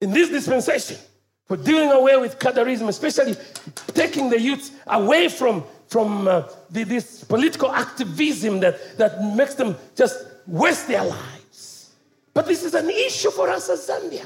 in 0.01 0.09
this 0.09 0.29
dispensation 0.29 0.97
for 1.47 1.57
doing 1.57 1.91
away 1.91 2.17
with 2.17 2.39
cadreism, 2.39 2.87
especially 2.87 3.35
taking 3.93 4.29
the 4.29 4.39
youth 4.39 4.81
away 4.87 5.29
from 5.29 5.63
from 5.87 6.27
uh, 6.27 6.43
the, 6.69 6.83
this 6.83 7.23
political 7.23 7.71
activism 7.71 8.59
that, 8.59 8.97
that 8.97 9.23
makes 9.23 9.55
them 9.55 9.75
just 9.95 10.25
waste 10.47 10.87
their 10.87 11.03
lives. 11.03 11.91
But 12.33 12.47
this 12.47 12.63
is 12.63 12.73
an 12.73 12.89
issue 12.89 13.31
for 13.31 13.49
us 13.49 13.69
as 13.69 13.87
Zambia. 13.87 14.25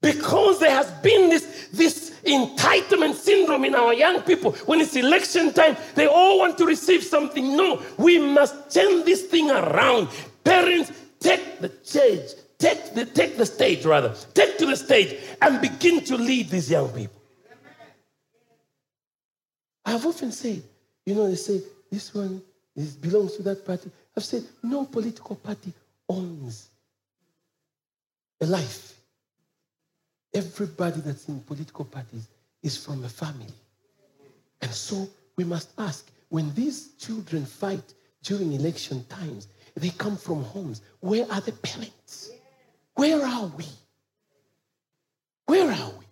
Because 0.00 0.58
there 0.58 0.70
has 0.70 0.90
been 1.02 1.28
this, 1.28 1.68
this 1.72 2.10
entitlement 2.24 3.14
syndrome 3.14 3.64
in 3.66 3.74
our 3.74 3.92
young 3.92 4.22
people. 4.22 4.52
When 4.64 4.80
it's 4.80 4.96
election 4.96 5.52
time, 5.52 5.76
they 5.94 6.06
all 6.06 6.38
want 6.38 6.56
to 6.58 6.64
receive 6.64 7.04
something. 7.04 7.56
No, 7.56 7.82
we 7.98 8.18
must 8.18 8.72
turn 8.72 9.04
this 9.04 9.26
thing 9.26 9.50
around. 9.50 10.08
Parents, 10.42 10.90
take 11.20 11.60
the 11.60 11.70
stage, 11.82 12.30
take 12.60 12.94
the, 12.94 13.04
take 13.06 13.36
the 13.36 13.46
stage 13.46 13.84
rather, 13.84 14.14
take 14.34 14.58
to 14.58 14.66
the 14.66 14.76
stage 14.76 15.18
and 15.42 15.60
begin 15.60 16.04
to 16.04 16.16
lead 16.16 16.48
these 16.50 16.70
young 16.70 16.88
people. 16.90 17.20
I've 19.84 20.06
often 20.06 20.30
said, 20.30 20.62
you 21.04 21.14
know, 21.14 21.28
they 21.28 21.34
say 21.34 21.62
this 21.90 22.14
one 22.14 22.42
belongs 23.00 23.36
to 23.36 23.42
that 23.42 23.66
party. 23.66 23.90
I've 24.16 24.24
said 24.24 24.44
no 24.62 24.84
political 24.84 25.34
party 25.36 25.72
owns 26.08 26.68
a 28.40 28.46
life. 28.46 28.94
Everybody 30.32 31.00
that's 31.00 31.28
in 31.28 31.40
political 31.40 31.84
parties 31.84 32.28
is 32.62 32.76
from 32.76 33.02
a 33.04 33.08
family. 33.08 33.52
And 34.60 34.70
so 34.70 35.08
we 35.36 35.44
must 35.44 35.72
ask 35.78 36.08
when 36.28 36.54
these 36.54 36.90
children 36.98 37.44
fight 37.44 37.94
during 38.22 38.52
election 38.52 39.04
times, 39.08 39.48
they 39.74 39.90
come 39.90 40.16
from 40.16 40.44
homes. 40.44 40.82
Where 41.00 41.26
are 41.32 41.40
the 41.40 41.52
parents? 41.52 42.32
Where 42.94 43.24
are 43.24 43.46
we? 43.46 43.66
Where 45.46 45.70
are 45.70 45.90
we? 45.98 46.06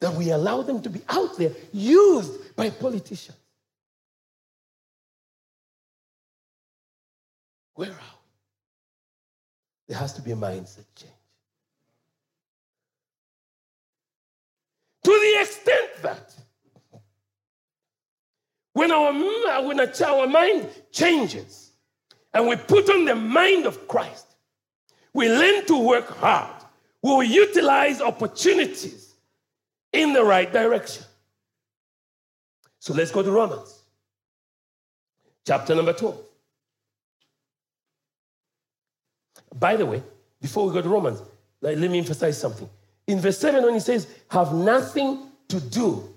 That 0.00 0.14
we 0.14 0.30
allow 0.30 0.62
them 0.62 0.82
to 0.82 0.90
be 0.90 1.00
out 1.08 1.36
there 1.36 1.52
used 1.72 2.56
by 2.56 2.70
politicians. 2.70 3.38
Where 7.74 7.90
are 7.90 7.92
we? 7.92 9.88
There 9.88 9.98
has 9.98 10.12
to 10.14 10.22
be 10.22 10.32
a 10.32 10.36
mindset 10.36 10.84
change. 10.94 11.12
To 15.04 15.10
the 15.10 15.40
extent 15.40 15.90
that 16.02 16.34
when 18.72 18.90
our, 18.90 19.12
when 19.62 19.80
our 19.80 20.26
mind 20.26 20.68
changes 20.90 21.72
and 22.32 22.48
we 22.48 22.56
put 22.56 22.88
on 22.88 23.04
the 23.04 23.14
mind 23.14 23.66
of 23.66 23.86
Christ, 23.86 24.33
we 25.14 25.28
learn 25.28 25.64
to 25.66 25.78
work 25.78 26.08
hard. 26.18 26.50
We 27.02 27.10
will 27.10 27.22
utilize 27.22 28.00
opportunities 28.00 29.14
in 29.92 30.12
the 30.12 30.24
right 30.24 30.52
direction. 30.52 31.04
So 32.80 32.92
let's 32.92 33.10
go 33.10 33.22
to 33.22 33.30
Romans, 33.30 33.82
chapter 35.46 35.74
number 35.74 35.92
12. 35.94 36.18
By 39.54 39.76
the 39.76 39.86
way, 39.86 40.02
before 40.42 40.66
we 40.66 40.74
go 40.74 40.82
to 40.82 40.88
Romans, 40.88 41.22
let 41.62 41.78
me 41.78 41.98
emphasize 41.98 42.38
something. 42.38 42.68
In 43.06 43.20
verse 43.20 43.38
7, 43.38 43.62
when 43.62 43.74
he 43.74 43.80
says, 43.80 44.06
have 44.28 44.52
nothing 44.52 45.28
to 45.48 45.60
do 45.60 46.12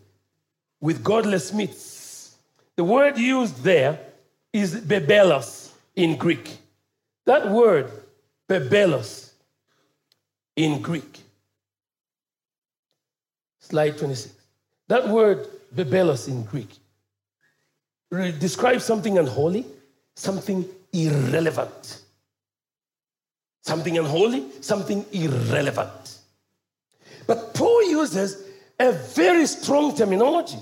with 0.81 1.03
godless 1.03 1.53
myths, 1.53 2.35
the 2.75 2.83
word 2.83 3.17
used 3.17 3.63
there 3.63 3.99
is 4.51 4.75
bebelos 4.75 5.71
in 5.95 6.17
Greek. 6.17 6.57
That 7.25 7.49
word, 7.49 7.91
bebelos, 8.49 9.27
in 10.57 10.81
Greek. 10.81 11.19
Slide 13.59 13.97
26. 13.97 14.33
That 14.87 15.07
word, 15.07 15.47
bebelos 15.73 16.27
in 16.27 16.43
Greek, 16.43 16.69
describes 18.39 18.83
something 18.83 19.17
unholy, 19.17 19.65
something 20.15 20.65
irrelevant. 20.91 22.01
Something 23.61 23.97
unholy, 23.97 24.45
something 24.61 25.05
irrelevant. 25.11 26.17
But 27.27 27.53
Paul 27.53 27.83
uses 27.89 28.43
a 28.79 28.93
very 28.93 29.45
strong 29.45 29.95
terminology. 29.95 30.59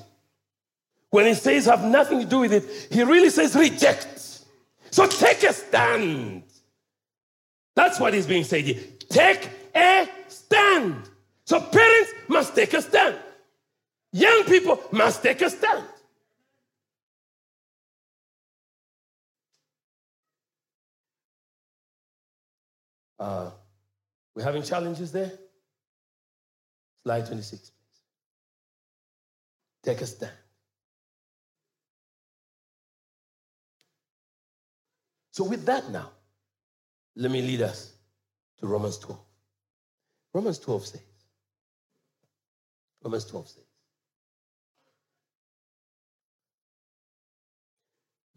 When 1.11 1.27
he 1.27 1.35
says 1.35 1.65
have 1.65 1.83
nothing 1.83 2.19
to 2.21 2.25
do 2.25 2.39
with 2.39 2.51
it, 2.51 2.63
he 2.91 3.03
really 3.03 3.29
says 3.29 3.55
reject. 3.55 4.43
So 4.89 5.07
take 5.07 5.43
a 5.43 5.53
stand. 5.53 6.44
That's 7.75 7.99
what 7.99 8.13
is 8.13 8.25
being 8.25 8.43
said 8.43 8.63
here. 8.63 8.81
Take 9.09 9.49
a 9.75 10.07
stand. 10.27 11.09
So 11.45 11.59
parents 11.59 12.13
must 12.27 12.55
take 12.55 12.73
a 12.73 12.81
stand. 12.81 13.17
Young 14.11 14.45
people 14.45 14.79
must 14.91 15.21
take 15.21 15.41
a 15.41 15.49
stand. 15.49 15.83
Uh, 23.19 23.51
we're 24.35 24.43
having 24.43 24.63
challenges 24.63 25.11
there. 25.11 25.31
Slide 27.03 27.25
26, 27.25 27.69
please. 27.69 28.01
Take 29.83 30.01
a 30.01 30.05
stand. 30.05 30.31
So, 35.31 35.43
with 35.43 35.65
that 35.65 35.89
now, 35.89 36.11
let 37.15 37.31
me 37.31 37.41
lead 37.41 37.61
us 37.61 37.93
to 38.59 38.67
Romans 38.67 38.97
12. 38.97 39.19
Romans 40.33 40.59
12 40.59 40.85
says, 40.85 41.01
Romans 43.03 43.25
12 43.25 43.47
says, 43.47 43.63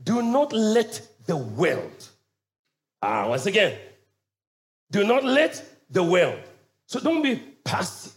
Do 0.02 0.22
not 0.22 0.52
let 0.52 1.02
the 1.26 1.36
world, 1.36 2.08
ah, 3.02 3.28
once 3.28 3.46
again, 3.46 3.76
do 4.90 5.04
not 5.04 5.24
let 5.24 5.62
the 5.90 6.02
world. 6.02 6.40
So 6.86 7.00
don't 7.00 7.22
be 7.22 7.36
passive. 7.64 8.12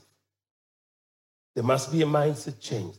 There 1.56 1.64
must 1.64 1.92
be 1.92 2.02
a 2.02 2.06
mindset 2.06 2.60
change. 2.62 2.96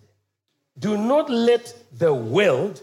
Do 0.78 0.96
not 0.96 1.30
let 1.30 1.74
the 1.92 2.12
world 2.12 2.82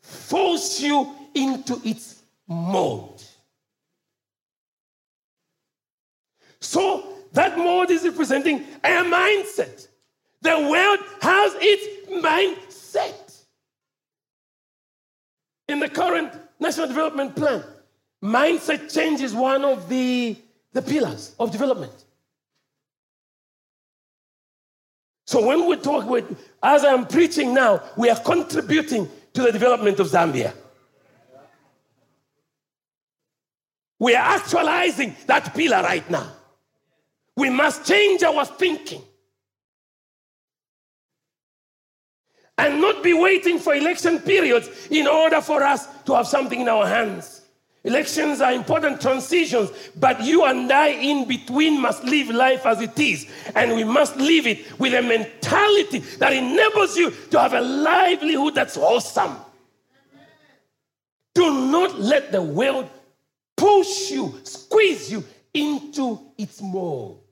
force 0.00 0.80
you 0.80 1.14
into 1.34 1.80
its 1.84 2.17
mold. 2.48 3.22
So 6.60 7.04
that 7.32 7.56
mold 7.56 7.90
is 7.90 8.04
representing 8.04 8.64
a 8.82 9.04
mindset. 9.04 9.86
The 10.40 10.58
world 10.58 10.98
has 11.20 11.54
its 11.58 12.10
mindset. 12.24 13.44
In 15.68 15.80
the 15.80 15.88
current 15.88 16.32
National 16.58 16.86
Development 16.86 17.36
Plan, 17.36 17.62
mindset 18.22 18.92
change 18.92 19.20
is 19.20 19.34
one 19.34 19.64
of 19.64 19.88
the, 19.88 20.36
the 20.72 20.82
pillars 20.82 21.34
of 21.38 21.50
development. 21.52 21.92
So 25.26 25.46
when 25.46 25.68
we 25.68 25.76
talk 25.76 26.08
with, 26.08 26.24
as 26.62 26.84
I'm 26.84 27.06
preaching 27.06 27.52
now, 27.52 27.82
we 27.98 28.08
are 28.08 28.18
contributing 28.18 29.08
to 29.34 29.42
the 29.42 29.52
development 29.52 30.00
of 30.00 30.06
Zambia. 30.06 30.54
We 33.98 34.14
are 34.14 34.36
actualizing 34.36 35.16
that 35.26 35.54
pillar 35.54 35.82
right 35.82 36.08
now. 36.10 36.30
We 37.36 37.50
must 37.50 37.86
change 37.86 38.22
our 38.22 38.44
thinking. 38.44 39.02
And 42.56 42.80
not 42.80 43.04
be 43.04 43.14
waiting 43.14 43.60
for 43.60 43.74
election 43.74 44.18
periods 44.18 44.68
in 44.90 45.06
order 45.06 45.40
for 45.40 45.62
us 45.62 45.86
to 46.06 46.14
have 46.14 46.26
something 46.26 46.60
in 46.60 46.68
our 46.68 46.86
hands. 46.86 47.42
Elections 47.84 48.40
are 48.40 48.52
important 48.52 49.00
transitions, 49.00 49.70
but 49.94 50.20
you 50.20 50.44
and 50.44 50.70
I 50.70 50.88
in 50.88 51.28
between 51.28 51.80
must 51.80 52.02
live 52.02 52.28
life 52.28 52.66
as 52.66 52.80
it 52.80 52.98
is. 52.98 53.26
And 53.54 53.76
we 53.76 53.84
must 53.84 54.16
live 54.16 54.48
it 54.48 54.78
with 54.80 54.92
a 54.94 55.02
mentality 55.02 56.00
that 56.18 56.32
enables 56.32 56.96
you 56.96 57.12
to 57.30 57.40
have 57.40 57.54
a 57.54 57.60
livelihood 57.60 58.56
that's 58.56 58.76
awesome. 58.76 59.36
Do 61.34 61.70
not 61.70 62.00
let 62.00 62.32
the 62.32 62.42
world 62.42 62.90
push 63.58 64.10
you, 64.12 64.40
squeeze 64.44 65.12
you 65.12 65.24
into 65.52 66.20
its 66.38 66.62
mold. 66.62 67.22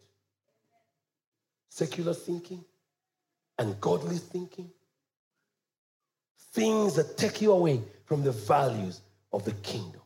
Secular 1.70 2.14
thinking 2.14 2.64
and 3.58 3.80
godly 3.80 4.18
thinking, 4.18 4.70
things 6.52 6.96
that 6.96 7.16
take 7.16 7.40
you 7.40 7.52
away 7.52 7.80
from 8.04 8.22
the 8.22 8.32
values 8.32 9.00
of 9.32 9.44
the 9.44 9.52
kingdom. 9.52 10.02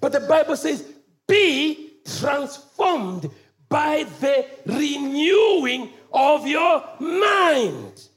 But 0.00 0.12
the 0.12 0.20
Bible 0.20 0.56
says, 0.56 0.84
be 1.26 1.94
transformed 2.04 3.30
by 3.68 4.04
the 4.20 4.46
renewing 4.66 5.90
of 6.12 6.46
your 6.46 6.84
mind. 7.00 8.08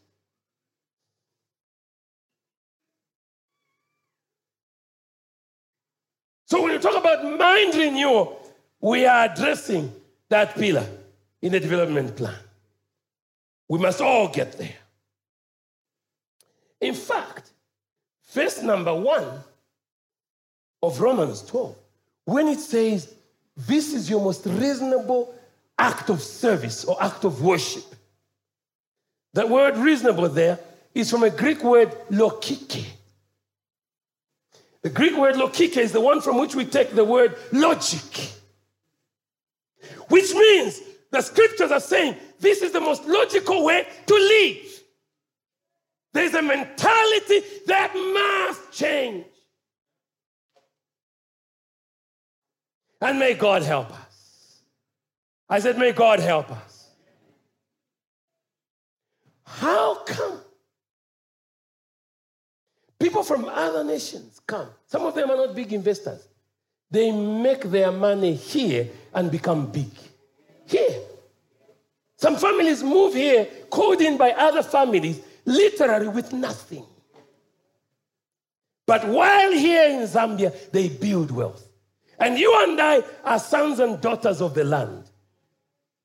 So 6.51 6.61
when 6.61 6.73
you 6.73 6.79
talk 6.79 6.97
about 6.97 7.23
mind 7.39 7.73
renewal, 7.75 8.37
we 8.81 9.05
are 9.05 9.23
addressing 9.23 9.89
that 10.27 10.53
pillar 10.53 10.85
in 11.41 11.53
the 11.53 11.61
development 11.61 12.17
plan. 12.17 12.35
We 13.69 13.79
must 13.79 14.01
all 14.01 14.27
get 14.27 14.57
there. 14.57 14.75
In 16.81 16.93
fact, 16.93 17.51
verse 18.33 18.61
number 18.61 18.93
one 18.93 19.25
of 20.83 20.99
Romans 20.99 21.41
12, 21.43 21.73
when 22.25 22.49
it 22.49 22.59
says, 22.59 23.15
This 23.55 23.93
is 23.93 24.09
your 24.09 24.19
most 24.19 24.45
reasonable 24.45 25.33
act 25.79 26.09
of 26.09 26.21
service 26.21 26.83
or 26.83 27.01
act 27.01 27.23
of 27.23 27.41
worship, 27.41 27.95
the 29.31 29.47
word 29.47 29.77
reasonable 29.77 30.27
there 30.27 30.59
is 30.93 31.09
from 31.11 31.23
a 31.23 31.29
Greek 31.29 31.63
word 31.63 31.95
logike. 32.09 32.87
The 34.83 34.89
Greek 34.89 35.15
word 35.15 35.35
logike 35.35 35.77
is 35.77 35.91
the 35.91 36.01
one 36.01 36.21
from 36.21 36.39
which 36.39 36.55
we 36.55 36.65
take 36.65 36.91
the 36.91 37.05
word 37.05 37.37
logic, 37.51 38.31
which 40.07 40.33
means 40.33 40.81
the 41.11 41.21
scriptures 41.21 41.71
are 41.71 41.79
saying 41.79 42.15
this 42.39 42.61
is 42.61 42.71
the 42.71 42.81
most 42.81 43.05
logical 43.05 43.63
way 43.63 43.87
to 44.07 44.13
live. 44.13 44.81
There's 46.13 46.33
a 46.33 46.41
mentality 46.41 47.41
that 47.67 47.93
must 47.93 48.71
change. 48.71 49.25
And 52.99 53.17
may 53.17 53.33
God 53.33 53.63
help 53.63 53.91
us. 53.91 54.61
I 55.49 55.59
said, 55.59 55.77
may 55.77 55.91
God 55.91 56.19
help 56.19 56.51
us. 56.51 56.89
How 59.45 59.95
come 60.05 60.39
people 63.01 63.23
from 63.23 63.45
other 63.45 63.83
nations 63.83 64.39
come? 64.45 64.67
Some 64.87 65.05
of 65.05 65.15
them 65.15 65.31
are 65.31 65.37
not 65.37 65.55
big 65.55 65.73
investors. 65.73 66.27
They 66.89 67.11
make 67.11 67.63
their 67.63 67.91
money 67.91 68.33
here 68.35 68.89
and 69.13 69.31
become 69.31 69.71
big. 69.71 69.89
Here. 70.67 71.01
Some 72.17 72.35
families 72.35 72.83
move 72.83 73.13
here, 73.13 73.47
called 73.69 74.01
in 74.01 74.17
by 74.17 74.31
other 74.31 74.61
families, 74.61 75.19
literally 75.45 76.09
with 76.09 76.31
nothing. 76.33 76.85
But 78.85 79.07
while 79.07 79.51
here 79.51 79.89
in 79.89 80.07
Zambia, 80.07 80.53
they 80.71 80.89
build 80.89 81.31
wealth. 81.31 81.65
And 82.19 82.37
you 82.37 82.53
and 82.63 82.79
I 82.79 83.03
are 83.23 83.39
sons 83.39 83.79
and 83.79 83.99
daughters 83.99 84.41
of 84.41 84.53
the 84.53 84.63
land. 84.63 85.05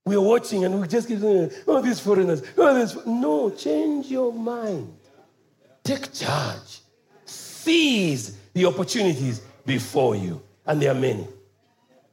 We're 0.06 0.20
watching 0.20 0.64
and 0.64 0.80
we 0.80 0.86
just 0.86 1.08
keep 1.08 1.18
saying, 1.18 1.50
oh, 1.66 1.82
these 1.82 1.98
foreigners, 1.98 2.42
oh, 2.56 2.74
this. 2.74 2.96
No, 3.04 3.50
change 3.50 4.06
your 4.06 4.32
mind. 4.32 4.96
Take 5.82 6.12
charge. 6.12 6.80
Seize 7.66 8.38
the 8.54 8.64
opportunities 8.64 9.40
before 9.66 10.14
you. 10.14 10.40
And 10.66 10.80
there 10.80 10.92
are 10.92 10.94
many. 10.94 11.26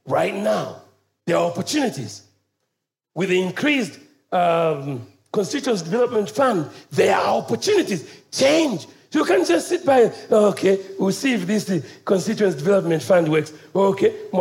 Right 0.04 0.34
now, 0.34 0.82
there 1.26 1.36
are 1.36 1.48
opportunities. 1.48 2.22
With 3.14 3.28
the 3.28 3.40
increased 3.40 4.00
um, 4.32 5.06
Constituency 5.32 5.84
Development 5.84 6.28
Fund, 6.28 6.68
there 6.90 7.16
are 7.16 7.38
opportunities. 7.38 8.04
Change. 8.32 8.88
You 9.12 9.24
can't 9.24 9.46
just 9.46 9.68
sit 9.68 9.86
by, 9.86 10.12
okay, 10.28 10.80
we'll 10.98 11.12
see 11.12 11.34
if 11.34 11.46
this 11.46 11.70
Constituency 12.04 12.58
Development 12.58 13.00
Fund 13.00 13.28
works. 13.30 13.52
Okay, 13.76 14.12
come 14.32 14.40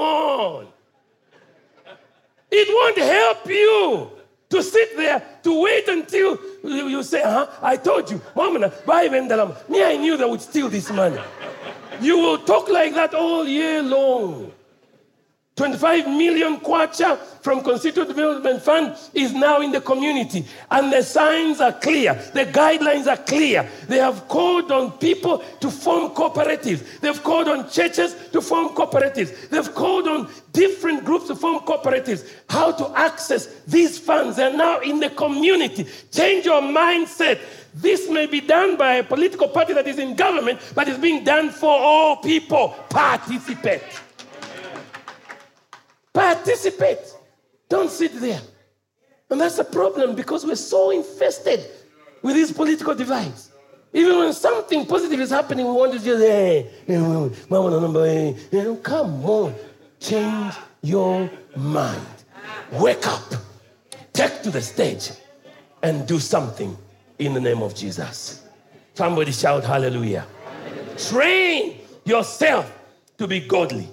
on. 0.00 0.66
It 2.50 2.68
won't 2.74 2.98
help 2.98 3.46
you 3.46 4.17
to 4.50 4.62
sit 4.62 4.96
there 4.96 5.22
to 5.42 5.62
wait 5.62 5.88
until 5.88 6.38
you 6.64 7.02
say, 7.02 7.22
huh? 7.22 7.46
I 7.62 7.76
told 7.76 8.10
you, 8.10 8.20
Mama, 8.34 8.72
buy 8.86 9.08
Me, 9.08 9.84
I 9.84 9.96
knew 9.96 10.16
they 10.16 10.24
would 10.24 10.40
steal 10.40 10.68
this 10.68 10.90
money. 10.90 11.20
You 12.00 12.18
will 12.18 12.38
talk 12.38 12.68
like 12.68 12.94
that 12.94 13.14
all 13.14 13.46
year 13.46 13.82
long. 13.82 14.52
25 15.58 16.06
million 16.06 16.60
kwacha 16.60 17.18
from 17.42 17.62
Constituent 17.64 18.08
Development 18.08 18.62
Fund 18.62 18.96
is 19.12 19.34
now 19.34 19.60
in 19.60 19.72
the 19.72 19.80
community. 19.80 20.46
And 20.70 20.92
the 20.92 21.02
signs 21.02 21.60
are 21.60 21.72
clear. 21.72 22.14
The 22.32 22.46
guidelines 22.46 23.08
are 23.08 23.16
clear. 23.16 23.68
They 23.88 23.98
have 23.98 24.28
called 24.28 24.70
on 24.70 24.92
people 24.98 25.38
to 25.60 25.70
form 25.70 26.12
cooperatives. 26.14 27.00
They've 27.00 27.22
called 27.22 27.48
on 27.48 27.68
churches 27.68 28.14
to 28.30 28.40
form 28.40 28.68
cooperatives. 28.68 29.48
They've 29.48 29.74
called 29.74 30.06
on 30.06 30.30
different 30.52 31.04
groups 31.04 31.26
to 31.26 31.34
form 31.34 31.58
cooperatives. 31.64 32.30
How 32.48 32.70
to 32.70 32.96
access 32.96 33.46
these 33.66 33.98
funds. 33.98 34.36
They're 34.36 34.56
now 34.56 34.78
in 34.78 35.00
the 35.00 35.10
community. 35.10 35.86
Change 36.12 36.44
your 36.44 36.62
mindset. 36.62 37.40
This 37.74 38.08
may 38.08 38.26
be 38.26 38.40
done 38.40 38.76
by 38.76 38.94
a 38.94 39.02
political 39.02 39.48
party 39.48 39.72
that 39.72 39.88
is 39.88 39.98
in 39.98 40.14
government, 40.14 40.60
but 40.76 40.86
it's 40.86 40.98
being 40.98 41.24
done 41.24 41.50
for 41.50 41.70
all 41.70 42.16
people. 42.18 42.76
Participate. 42.90 43.82
Participate. 46.18 47.14
Don't 47.68 47.88
sit 47.88 48.20
there. 48.20 48.40
And 49.30 49.40
that's 49.40 49.56
a 49.60 49.64
problem 49.64 50.16
because 50.16 50.44
we're 50.44 50.56
so 50.56 50.90
infested 50.90 51.64
with 52.22 52.34
these 52.34 52.50
political 52.50 52.92
divides. 52.92 53.52
Even 53.92 54.18
when 54.18 54.32
something 54.32 54.84
positive 54.84 55.20
is 55.20 55.30
happening, 55.30 55.64
we 55.64 55.72
want 55.72 55.92
to 55.92 56.00
just, 56.00 56.20
hey, 56.20 56.68
come 58.82 59.24
on. 59.24 59.54
Change 60.00 60.54
your 60.82 61.30
mind. 61.54 62.06
Wake 62.72 63.06
up. 63.06 63.22
Take 64.12 64.42
to 64.42 64.50
the 64.50 64.60
stage 64.60 65.12
and 65.84 66.04
do 66.04 66.18
something 66.18 66.76
in 67.20 67.32
the 67.32 67.40
name 67.40 67.62
of 67.62 67.76
Jesus. 67.76 68.42
Somebody 68.94 69.30
shout 69.30 69.62
hallelujah. 69.62 70.26
hallelujah. 70.44 70.98
Train 70.98 71.78
yourself 72.04 72.76
to 73.18 73.28
be 73.28 73.38
godly. 73.38 73.88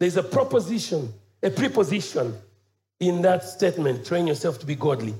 There's 0.00 0.16
a 0.16 0.24
proposition 0.24 1.14
a 1.46 1.50
preposition 1.50 2.34
in 2.98 3.22
that 3.22 3.44
statement, 3.44 4.04
train 4.04 4.26
yourself 4.26 4.58
to 4.58 4.66
be 4.66 4.74
godly. 4.74 5.14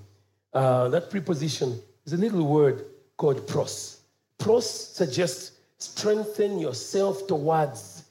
Uh, 0.52 0.88
that 0.88 1.08
preposition 1.08 1.78
is 2.04 2.12
a 2.12 2.16
little 2.16 2.46
word 2.46 2.84
called 3.16 3.46
pros. 3.46 4.00
Pros 4.38 4.68
suggests 4.68 5.52
strengthen 5.78 6.58
yourself 6.58 7.26
towards 7.28 8.04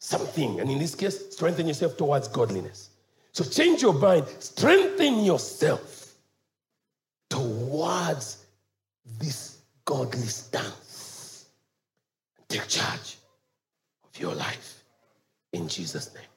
something. 0.00 0.58
And 0.58 0.70
in 0.70 0.78
this 0.78 0.96
case, 0.96 1.32
strengthen 1.32 1.68
yourself 1.68 1.96
towards 1.96 2.26
godliness. 2.26 2.90
So 3.30 3.44
change 3.44 3.80
your 3.80 3.92
mind, 3.92 4.26
strengthen 4.40 5.24
yourself 5.24 6.14
towards 7.30 8.44
this 9.20 9.58
godly 9.84 10.26
stance. 10.26 11.46
Take 12.48 12.66
charge 12.66 13.18
of 14.04 14.20
your 14.20 14.34
life 14.34 14.82
in 15.52 15.68
Jesus' 15.68 16.12
name. 16.12 16.31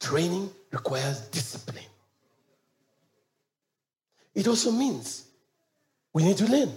Training 0.00 0.50
requires 0.70 1.20
discipline. 1.28 1.84
It 4.34 4.46
also 4.46 4.70
means 4.70 5.24
we 6.12 6.22
need 6.22 6.36
to 6.36 6.46
learn. 6.46 6.70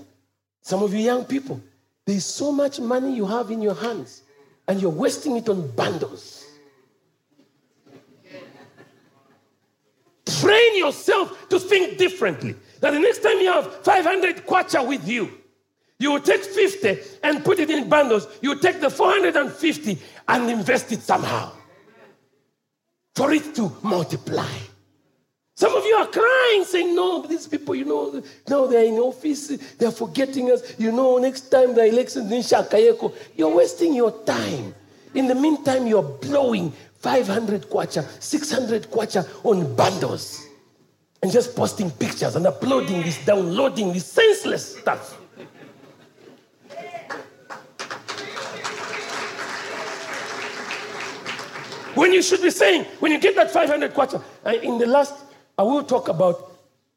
Some 0.62 0.84
of 0.84 0.94
you 0.94 1.00
young 1.00 1.26
people, 1.26 1.62
there's 2.06 2.26
so 2.26 2.52
much 2.52 2.80
money 2.80 3.14
you 3.14 3.26
have 3.26 3.52
in 3.52 3.62
your 3.62 3.76
hands, 3.76 4.24
and 4.68 4.82
you're 4.82 4.92
wasting 4.92 5.36
it 5.36 5.50
on 5.50 5.70
bundles. 5.72 6.46
Train 10.40 10.78
yourself 10.78 11.50
to 11.50 11.60
think 11.60 11.98
differently. 11.98 12.56
That 12.80 12.92
the 12.92 13.00
next 13.00 13.22
time 13.22 13.40
you 13.40 13.52
have 13.52 13.84
500 13.84 14.46
kwacha 14.46 14.88
with 14.88 15.08
you, 15.08 15.30
you 15.98 16.12
will 16.12 16.22
take 16.22 16.44
50 16.44 16.98
and 17.24 17.44
put 17.44 17.60
it 17.60 17.70
in 17.70 17.90
bundles. 17.90 18.28
You 18.42 18.58
take 18.60 18.80
the 18.80 18.90
450 18.90 20.00
and 20.30 20.50
invest 20.50 20.92
it 20.94 21.02
somehow 21.02 21.52
for 23.20 23.34
it 23.34 23.54
to 23.54 23.70
multiply. 23.84 24.48
Some 25.54 25.76
of 25.76 25.84
you 25.84 25.94
are 25.96 26.08
crying, 26.08 26.64
saying, 26.64 26.96
No, 26.96 27.22
these 27.24 27.48
people, 27.48 27.76
you 27.76 27.84
know, 27.84 28.24
now 28.48 28.66
they're 28.66 28.86
in 28.86 28.94
office, 28.94 29.50
they're 29.78 29.92
forgetting 29.92 30.50
us. 30.50 30.80
You 30.80 30.94
know, 30.94 31.18
next 31.18 31.50
time 31.50 31.76
the 31.76 31.84
election 31.84 32.32
in 32.32 32.42
Shakayeko, 32.42 33.14
you're 33.36 33.54
wasting 33.54 33.94
your 33.94 34.24
time. 34.24 34.74
In 35.14 35.28
the 35.28 35.36
meantime, 35.36 35.86
you're 35.86 36.02
blowing 36.02 36.72
500 37.00 37.64
kwacha, 37.64 38.08
600 38.24 38.90
kwacha 38.90 39.28
on 39.44 39.76
bundles 39.76 40.48
and 41.22 41.30
just 41.30 41.58
posting 41.58 41.92
pictures 41.92 42.38
and 42.38 42.48
uploading 42.48 43.02
this, 43.02 43.26
downloading 43.26 43.92
this 43.92 44.06
senseless 44.06 44.78
stuff. 44.78 45.19
When 51.96 52.14
you 52.14 52.22
should 52.22 52.42
be 52.42 52.52
saying, 52.52 52.86
when 53.00 53.12
you 53.12 53.20
get 53.20 53.36
that 53.36 53.52
500 53.52 53.94
kwacha, 53.94 54.24
uh, 54.46 54.50
in 54.50 54.78
the 54.78 54.86
last, 54.86 55.16
I 55.58 55.64
will 55.64 55.84
talk 55.84 56.08
about 56.08 56.52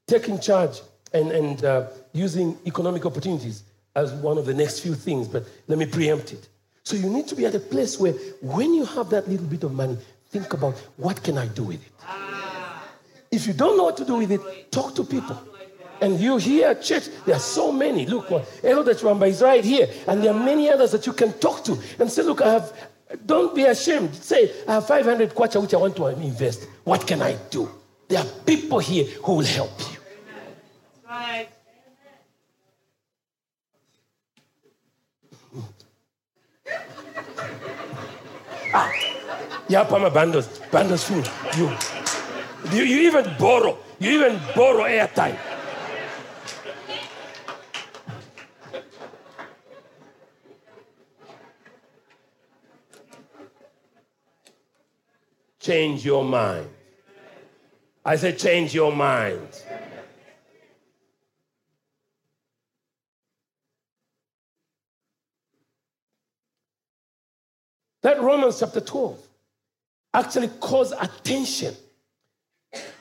taking 0.07 0.39
charge 0.39 0.81
and, 1.13 1.31
and 1.33 1.65
uh, 1.65 1.87
using 2.13 2.59
economic 2.67 3.07
opportunities 3.07 3.65
as 3.95 4.13
one 4.13 4.39
of 4.39 4.47
the 4.47 4.55
next 4.55 4.81
few 4.81 4.95
things, 4.95 5.29
but 5.29 5.45
let 5.69 5.79
me 5.79 5.87
preempt 5.87 6.33
it. 6.33 6.49
So 6.85 6.97
you 6.97 7.09
need 7.09 7.29
to 7.29 7.37
be 7.37 7.47
at 7.47 7.55
a 7.55 7.61
place 7.61 7.99
where 7.99 8.13
when 8.41 8.75
you 8.75 8.85
have 8.85 9.11
that 9.11 9.29
little 9.29 9.47
bit 9.47 9.63
of 9.65 9.73
money, 9.73 9.97
think 10.31 10.53
about 10.53 10.75
what 10.97 11.23
can 11.23 11.39
I 11.39 11.47
do 11.47 11.65
with 11.65 11.85
it? 11.87 11.93
If 13.31 13.47
you 13.47 13.53
don't 13.53 13.77
know 13.77 13.85
what 13.85 13.97
to 13.99 14.05
do 14.05 14.17
with 14.17 14.31
it, 14.31 14.71
talk 14.71 14.95
to 14.97 15.05
people. 15.05 15.39
And 16.01 16.19
you 16.19 16.37
hear 16.37 16.69
at 16.71 16.83
church, 16.83 17.05
there 17.25 17.37
are 17.37 17.41
so 17.41 17.71
many. 17.71 18.07
Look, 18.07 18.31
Elder 18.65 18.95
Chwamba 18.95 19.29
is 19.29 19.41
right 19.41 19.65
here. 19.65 19.89
And 20.09 20.23
there 20.23 20.35
are 20.35 20.45
many 20.45 20.69
others 20.69 20.91
that 20.91 21.07
you 21.07 21.13
can 21.13 21.33
talk 21.35 21.63
to 21.65 21.79
and 22.01 22.11
say, 22.11 22.23
look, 22.23 22.43
I 22.43 22.55
have, 22.55 22.91
don't 23.25 23.55
be 23.55 23.65
ashamed. 23.65 24.15
Say, 24.15 24.51
I 24.67 24.75
have 24.75 24.87
500 24.87 25.35
kwacha 25.35 25.61
which 25.61 25.75
I 25.75 25.77
want 25.77 25.97
to 25.97 26.07
invest. 26.07 26.67
What 26.85 27.07
can 27.07 27.21
I 27.23 27.35
do? 27.51 27.69
There 28.09 28.19
are 28.19 28.27
people 28.45 28.79
here 28.79 29.05
who 29.23 29.35
will 29.37 29.45
help 29.45 29.71
you. 29.81 29.99
Right. 31.09 31.49
ah, 38.75 38.93
yeah, 39.69 39.85
Pama 39.85 40.11
bundles, 40.11 40.49
bundles 40.71 41.05
full. 41.05 41.23
You, 41.57 41.71
you, 42.73 42.83
you 42.85 43.09
even 43.09 43.35
borrow, 43.39 43.79
you 43.99 44.11
even 44.11 44.39
borrow 44.55 44.85
airtime. 44.85 45.37
Change 55.63 56.05
your 56.05 56.25
mind. 56.25 56.69
I 58.05 58.17
said, 58.17 58.37
change 58.37 58.75
your 58.75 58.91
mind. 58.91 59.47
That 68.03 68.21
Romans 68.21 68.59
chapter 68.59 68.81
12 68.81 69.17
actually 70.13 70.49
calls 70.49 70.91
attention 70.91 71.77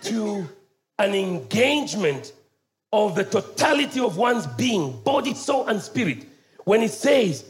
to 0.04 0.48
an 1.00 1.16
engagement 1.16 2.32
of 2.94 3.16
the 3.16 3.24
totality 3.24 4.02
of 4.02 4.18
one's 4.18 4.46
being, 4.46 5.02
body, 5.02 5.34
soul, 5.34 5.66
and 5.68 5.82
spirit. 5.82 6.28
When 6.66 6.84
it 6.84 6.92
says, 6.92 7.44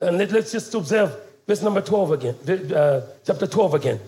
and 0.00 0.18
let, 0.18 0.32
us 0.32 0.50
just 0.50 0.74
observe 0.74 1.16
verse 1.46 1.62
number 1.62 1.80
12 1.80 2.10
again, 2.10 2.72
uh, 2.74 3.06
chapter 3.24 3.46
12 3.46 3.74
again. 3.74 4.00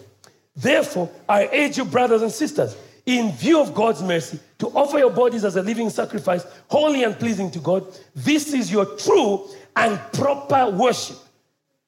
Therefore, 0.60 1.10
I 1.28 1.48
urge 1.52 1.78
you, 1.78 1.86
brothers 1.86 2.20
and 2.20 2.30
sisters, 2.30 2.76
in 3.06 3.32
view 3.32 3.60
of 3.60 3.74
God's 3.74 4.02
mercy, 4.02 4.38
to 4.58 4.66
offer 4.68 4.98
your 4.98 5.10
bodies 5.10 5.44
as 5.44 5.56
a 5.56 5.62
living 5.62 5.88
sacrifice, 5.88 6.44
holy 6.68 7.02
and 7.02 7.18
pleasing 7.18 7.50
to 7.52 7.58
God. 7.58 7.86
This 8.14 8.52
is 8.52 8.70
your 8.70 8.84
true 8.96 9.48
and 9.74 9.98
proper 10.12 10.70
worship. 10.70 11.16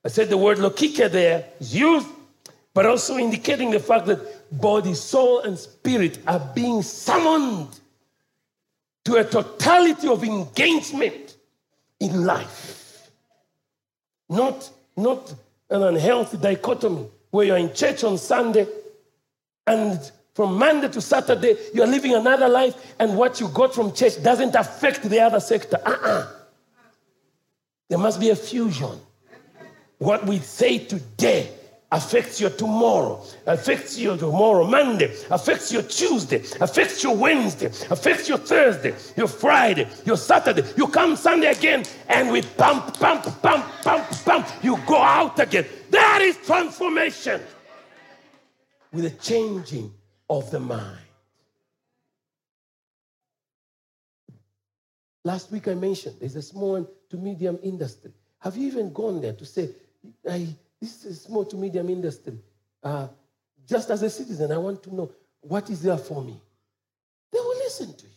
I 0.05 0.09
said 0.09 0.31
the 0.31 0.39
word 0.39 0.59
logike 0.59 1.11
there 1.11 1.45
is 1.61 1.77
used, 1.77 2.09
but 2.73 2.87
also 2.87 3.19
indicating 3.19 3.71
the 3.71 3.79
fact 3.79 4.07
that 4.07 4.59
body, 4.59 4.95
soul, 4.95 5.41
and 5.41 5.59
spirit 5.59 6.19
are 6.27 6.41
being 6.55 6.83
summoned 6.83 7.79
to 9.05 9.17
a 9.17 9.25
totality 9.25 10.09
of 10.09 10.25
engagement 10.25 11.37
in 12.01 12.25
life. 12.25 13.11
Not, 14.31 14.71
not 14.97 15.35
an 15.69 15.83
unhealthy 15.83 16.39
dichotomy 16.39 17.07
where 17.33 17.47
you're 17.47 17.57
in 17.57 17.75
church 17.75 18.05
on 18.05 18.17
Sunday 18.19 18.69
and 19.67 19.99
from 20.35 20.57
Monday 20.57 20.89
to 20.89 21.01
Saturday 21.01 21.57
you're 21.75 21.87
living 21.87 22.15
another 22.15 22.49
life 22.49 22.95
and 23.01 23.17
what 23.17 23.41
you 23.41 23.49
got 23.49 23.75
from 23.75 23.93
church 23.93 24.23
doesn't 24.23 24.55
affect 24.55 25.03
the 25.03 25.19
other 25.19 25.41
sector. 25.41 25.79
Uh-uh. 25.85 26.29
There 27.89 27.99
must 27.99 28.21
be 28.21 28.31
a 28.31 28.37
fusion. 28.37 29.01
What 29.99 30.27
we 30.27 30.39
say 30.39 30.79
today 30.79 31.51
affects 31.93 32.41
your 32.41 32.51
tomorrow, 32.51 33.23
affects 33.47 33.99
your 33.99 34.17
tomorrow, 34.17 34.67
Monday, 34.67 35.15
affects 35.31 35.71
your 35.71 35.83
Tuesday, 35.83 36.39
affects 36.61 37.03
your 37.05 37.15
Wednesday, 37.15 37.67
affects 37.67 38.29
your 38.29 38.39
Thursday, 38.39 38.95
your 39.17 39.29
Friday, 39.29 39.87
your 40.05 40.17
Saturday. 40.17 40.65
You 40.77 40.89
come 40.89 41.15
Sunday 41.15 41.53
again, 41.53 41.85
and 42.09 42.33
we 42.33 42.43
pump, 42.43 42.99
pump, 42.99 43.25
pump, 43.43 43.65
pump, 43.83 44.09
pump. 44.25 44.49
You 44.63 44.79
go 44.87 44.97
out 44.97 45.39
again. 45.39 45.67
That 45.91 46.21
is 46.23 46.37
transformation 46.39 47.41
with 48.93 49.05
a 49.05 49.11
changing 49.11 49.93
of 50.29 50.51
the 50.51 50.61
mind. 50.61 50.99
Last 55.25 55.53
week 55.53 55.69
I 55.69 55.75
mentioned 55.75 56.17
there's 56.19 56.37
a 56.37 56.43
small 56.43 56.89
to 57.11 57.17
medium 57.17 57.59
industry. 57.63 58.13
Have 58.41 58.57
you 58.57 58.67
even 58.67 58.93
gone 58.93 59.21
there 59.21 59.35
to 59.35 59.45
say, 59.45 59.71
I, 60.29 60.49
this 60.83 61.05
is 61.05 61.23
small 61.23 61.45
to 61.45 61.57
medium 61.57 61.89
industry. 61.89 62.37
Uh, 62.83 63.07
just 63.69 63.89
as 63.89 64.03
a 64.03 64.11
citizen, 64.11 64.51
I 64.51 64.59
want 64.59 64.83
to 64.83 64.93
know 64.93 65.13
what 65.41 65.71
is 65.71 65.81
there 65.81 65.97
for 65.97 66.21
me. 66.25 66.41
They 67.31 67.39
will 67.39 67.57
listen 67.59 67.95
to 67.95 68.05
you. 68.05 68.13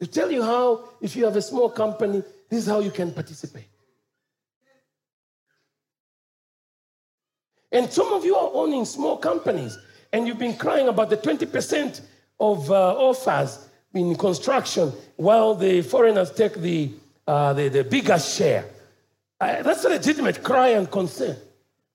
They 0.00 0.06
tell 0.06 0.32
you 0.32 0.42
how, 0.42 0.88
if 1.02 1.14
you 1.14 1.26
have 1.26 1.36
a 1.36 1.42
small 1.42 1.68
company, 1.68 2.22
this 2.48 2.60
is 2.60 2.66
how 2.66 2.80
you 2.80 2.90
can 2.90 3.12
participate. 3.12 3.66
And 7.70 7.92
some 7.92 8.14
of 8.14 8.24
you 8.24 8.34
are 8.36 8.50
owning 8.54 8.86
small 8.86 9.18
companies, 9.18 9.76
and 10.10 10.26
you've 10.26 10.38
been 10.38 10.56
crying 10.56 10.88
about 10.88 11.10
the 11.10 11.18
20% 11.18 12.00
of 12.40 12.70
uh, 12.70 12.94
offers 12.94 13.68
in 13.92 14.16
construction 14.16 14.90
while 15.16 15.54
the 15.54 15.82
foreigners 15.82 16.30
take 16.30 16.54
the, 16.54 16.92
uh, 17.26 17.52
the, 17.52 17.68
the 17.68 17.84
bigger 17.84 18.18
share. 18.18 18.64
That's 19.40 19.84
a 19.84 19.88
legitimate 19.88 20.42
cry 20.42 20.68
and 20.68 20.90
concern. 20.90 21.36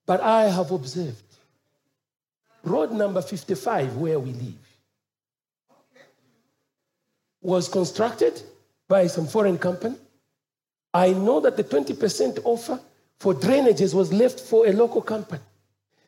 But 0.06 0.22
I 0.22 0.50
have 0.50 0.72
observed 0.72 1.24
road 2.64 2.92
number 2.92 3.22
55, 3.22 3.96
where 3.98 4.20
we 4.20 4.34
live, 4.34 4.54
was 7.42 7.70
constructed 7.70 8.42
by 8.88 9.08
some 9.08 9.28
foreign 9.28 9.58
company. 9.58 9.96
I 10.94 11.14
know 11.14 11.40
that 11.40 11.56
the 11.56 11.64
20% 11.64 12.40
offer 12.44 12.80
for 13.20 13.34
drainages 13.34 13.94
was 13.94 14.12
left 14.12 14.40
for 14.40 14.68
a 14.68 14.74
local 14.74 15.02
company. 15.02 15.42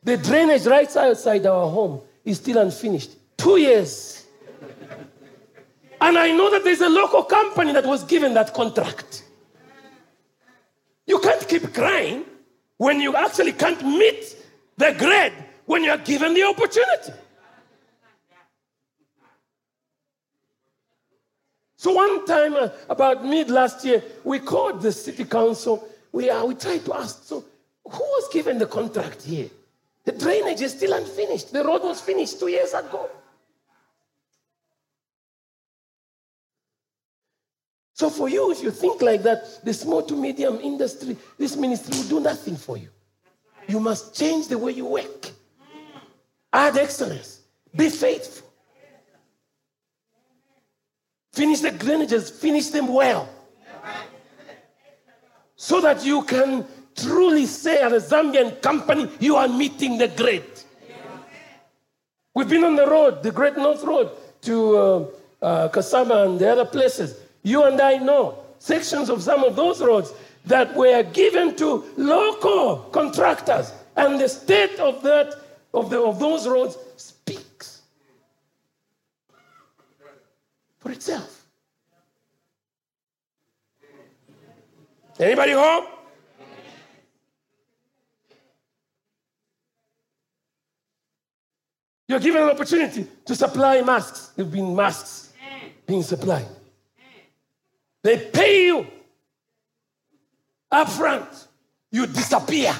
The 0.02 0.16
drainage 0.16 0.66
right 0.66 0.94
outside 0.96 1.46
our 1.46 1.70
home 1.70 2.00
is 2.24 2.38
still 2.38 2.58
unfinished. 2.58 3.10
Two 3.36 3.56
years. 3.56 4.26
and 6.00 6.18
I 6.18 6.32
know 6.32 6.50
that 6.50 6.64
there's 6.64 6.80
a 6.80 6.88
local 6.88 7.22
company 7.22 7.72
that 7.72 7.86
was 7.86 8.02
given 8.04 8.34
that 8.34 8.52
contract. 8.52 9.21
You 11.06 11.18
can't 11.18 11.46
keep 11.48 11.72
crying 11.74 12.24
when 12.76 13.00
you 13.00 13.16
actually 13.16 13.52
can't 13.52 13.82
meet 13.82 14.36
the 14.76 14.94
grade 14.98 15.32
when 15.66 15.84
you're 15.84 15.98
given 15.98 16.34
the 16.34 16.44
opportunity. 16.44 17.12
So 21.76 21.92
one 21.92 22.24
time, 22.26 22.54
uh, 22.54 22.68
about 22.88 23.24
mid 23.24 23.50
last 23.50 23.84
year, 23.84 24.04
we 24.22 24.38
called 24.38 24.82
the 24.82 24.92
city 24.92 25.24
council. 25.24 25.88
We, 26.12 26.30
uh, 26.30 26.44
we 26.44 26.54
tried 26.54 26.84
to 26.84 26.94
ask, 26.94 27.24
so 27.24 27.44
who 27.82 27.98
was 27.98 28.32
given 28.32 28.58
the 28.58 28.66
contract 28.66 29.22
here? 29.22 29.50
The 30.04 30.12
drainage 30.12 30.60
is 30.60 30.72
still 30.72 30.92
unfinished. 30.92 31.52
The 31.52 31.64
road 31.64 31.82
was 31.82 32.00
finished 32.00 32.38
two 32.38 32.48
years 32.48 32.72
ago. 32.72 33.10
So 37.94 38.08
for 38.08 38.28
you, 38.28 38.50
if 38.50 38.62
you 38.62 38.70
think 38.70 39.02
like 39.02 39.22
that, 39.22 39.64
the 39.64 39.74
small 39.74 40.02
to 40.02 40.16
medium 40.16 40.58
industry, 40.60 41.16
this 41.38 41.56
ministry 41.56 41.98
will 41.98 42.08
do 42.08 42.20
nothing 42.20 42.56
for 42.56 42.76
you. 42.76 42.88
You 43.68 43.80
must 43.80 44.16
change 44.16 44.48
the 44.48 44.58
way 44.58 44.72
you 44.72 44.86
work. 44.86 45.30
Add 46.52 46.76
excellence. 46.78 47.40
Be 47.74 47.88
faithful. 47.88 48.48
Finish 51.32 51.60
the 51.60 51.70
drainages, 51.70 52.30
finish 52.30 52.68
them 52.68 52.88
well. 52.88 53.28
So 55.56 55.80
that 55.80 56.04
you 56.04 56.22
can 56.22 56.66
truly 56.94 57.46
say 57.46 57.80
as 57.80 57.92
a 57.92 58.14
Zambian 58.14 58.60
company, 58.60 59.08
you 59.18 59.36
are 59.36 59.48
meeting 59.48 59.96
the 59.96 60.08
great. 60.08 60.64
We've 62.34 62.48
been 62.48 62.64
on 62.64 62.76
the 62.76 62.86
road, 62.86 63.22
the 63.22 63.30
Great 63.30 63.56
North 63.56 63.82
Road, 63.84 64.10
to 64.42 64.76
uh, 64.76 65.06
uh, 65.42 65.68
Kasama 65.68 66.26
and 66.26 66.38
the 66.38 66.50
other 66.50 66.64
places. 66.64 67.21
You 67.42 67.64
and 67.64 67.80
I 67.80 67.96
know 67.96 68.38
sections 68.58 69.10
of 69.10 69.22
some 69.22 69.42
of 69.44 69.56
those 69.56 69.82
roads 69.82 70.12
that 70.46 70.74
were 70.74 71.02
given 71.02 71.56
to 71.56 71.84
local 71.96 72.76
contractors, 72.92 73.72
and 73.96 74.20
the 74.20 74.28
state 74.28 74.78
of 74.78 75.02
that 75.02 75.34
of, 75.74 75.90
the, 75.90 76.00
of 76.00 76.18
those 76.18 76.46
roads 76.46 76.76
speaks 76.96 77.82
for 80.78 80.90
itself. 80.90 81.44
Anybody 85.18 85.52
home? 85.52 85.86
You're 92.08 92.20
given 92.20 92.42
an 92.42 92.50
opportunity 92.50 93.06
to 93.24 93.34
supply 93.34 93.80
masks. 93.80 94.28
There 94.36 94.44
have 94.44 94.52
been 94.52 94.74
masks 94.74 95.32
being 95.86 96.02
supplied. 96.02 96.46
They 98.02 98.18
pay 98.18 98.66
you 98.66 98.86
up 100.70 100.88
front. 100.88 101.28
You 101.90 102.06
disappear. 102.06 102.74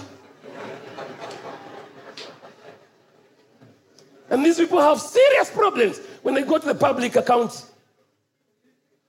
and 4.30 4.44
these 4.44 4.56
people 4.56 4.80
have 4.80 4.98
serious 4.98 5.50
problems 5.50 5.98
when 6.22 6.34
they 6.34 6.42
go 6.42 6.58
to 6.58 6.66
the 6.66 6.74
public 6.74 7.14
accounts 7.16 7.70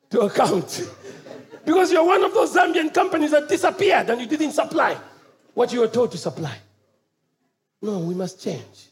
to 0.09 0.21
account. 0.21 0.87
because 1.65 1.91
you're 1.91 2.03
one 2.03 2.23
of 2.23 2.33
those 2.33 2.53
Zambian 2.53 2.93
companies 2.93 3.31
that 3.31 3.47
disappeared 3.47 4.09
and 4.09 4.19
you 4.19 4.27
didn't 4.27 4.51
supply 4.51 4.97
what 5.53 5.71
you 5.71 5.79
were 5.79 5.87
told 5.87 6.11
to 6.11 6.17
supply. 6.17 6.55
No, 7.81 7.99
we 7.99 8.13
must 8.13 8.43
change. 8.43 8.89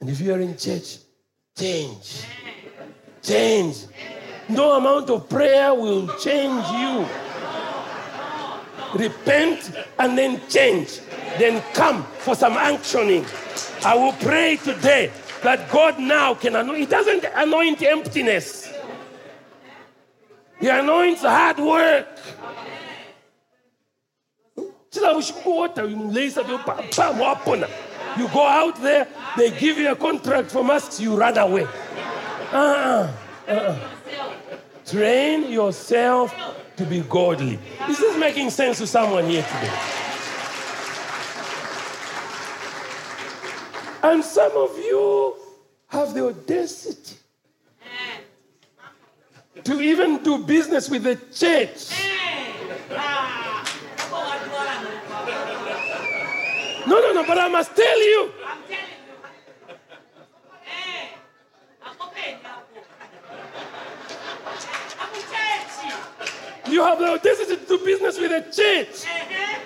And 0.00 0.08
if 0.08 0.20
you 0.20 0.32
are 0.32 0.40
in 0.40 0.56
church, 0.56 0.98
change. 1.56 2.24
Change. 3.22 3.86
No 4.48 4.76
amount 4.76 5.10
of 5.10 5.28
prayer 5.28 5.74
will 5.74 6.08
change 6.18 6.66
you. 6.70 7.06
repent, 8.94 9.70
and 9.98 10.18
then 10.18 10.40
change. 10.48 11.00
Then 11.38 11.62
come 11.74 12.02
for 12.18 12.34
some 12.34 12.54
actioning. 12.54 13.24
I 13.84 13.94
will 13.94 14.12
pray 14.14 14.56
today 14.56 15.12
that 15.42 15.70
God 15.70 15.98
now 15.98 16.34
can 16.34 16.56
anoint. 16.56 16.78
He 16.78 16.86
doesn't 16.86 17.24
anoint 17.34 17.82
emptiness. 17.82 18.72
He 20.58 20.68
anoints 20.68 21.22
hard 21.22 21.58
work. 21.58 22.08
You 28.18 28.28
go 28.28 28.44
out 28.44 28.82
there, 28.82 29.06
they 29.36 29.50
give 29.52 29.78
you 29.78 29.92
a 29.92 29.96
contract 29.96 30.50
for 30.50 30.64
masks, 30.64 31.00
you 31.00 31.16
run 31.16 31.38
away. 31.38 31.66
Uh-uh. 32.52 33.12
Uh-uh. 33.48 33.78
Train 34.84 35.50
yourself 35.50 36.34
to 36.76 36.84
be 36.84 37.00
godly. 37.02 37.58
Is 37.88 37.98
this 37.98 38.18
making 38.18 38.50
sense 38.50 38.78
to 38.78 38.86
someone 38.86 39.26
here 39.26 39.42
today? 39.42 39.72
And 44.02 44.24
some 44.24 44.52
of 44.56 44.76
you 44.78 45.36
have 45.88 46.14
the 46.14 46.26
audacity 46.26 47.16
to 49.62 49.80
even 49.80 50.22
do 50.22 50.38
business 50.38 50.88
with 50.88 51.04
the 51.04 51.16
church. 51.32 51.90
No, 56.86 56.98
no, 56.98 57.12
no, 57.12 57.24
but 57.26 57.38
I 57.38 57.48
must 57.48 57.76
tell 57.76 57.98
you. 57.98 58.32
You 66.80 66.86
have 66.86 66.98
the 66.98 67.08
audacity 67.08 67.56
to 67.58 67.66
do 67.66 67.84
business 67.84 68.18
with 68.18 68.30
the 68.30 68.40
church. 68.40 69.04
Uh-huh. 69.04 69.60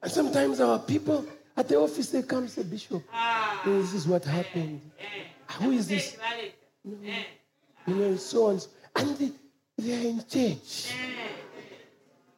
And 0.00 0.12
sometimes 0.12 0.60
our 0.60 0.78
people 0.78 1.26
at 1.56 1.66
the 1.66 1.76
office, 1.76 2.08
they 2.10 2.22
come 2.22 2.44
and 2.44 2.50
say, 2.50 2.62
Bishop, 2.62 3.02
ah. 3.12 3.60
this 3.64 3.92
is 3.92 4.06
what 4.06 4.24
happened. 4.24 4.80
Eh. 5.00 5.04
Ah, 5.48 5.52
who 5.54 5.72
is 5.72 5.88
this? 5.88 6.16
Eh. 6.22 6.50
You 6.84 6.98
know, 7.02 7.12
you 7.88 7.94
know 7.96 8.16
so 8.16 8.46
on. 8.46 8.60
And 8.94 9.16
they, 9.18 9.32
they 9.76 9.92
are 9.96 10.08
in 10.10 10.18
church. 10.20 10.94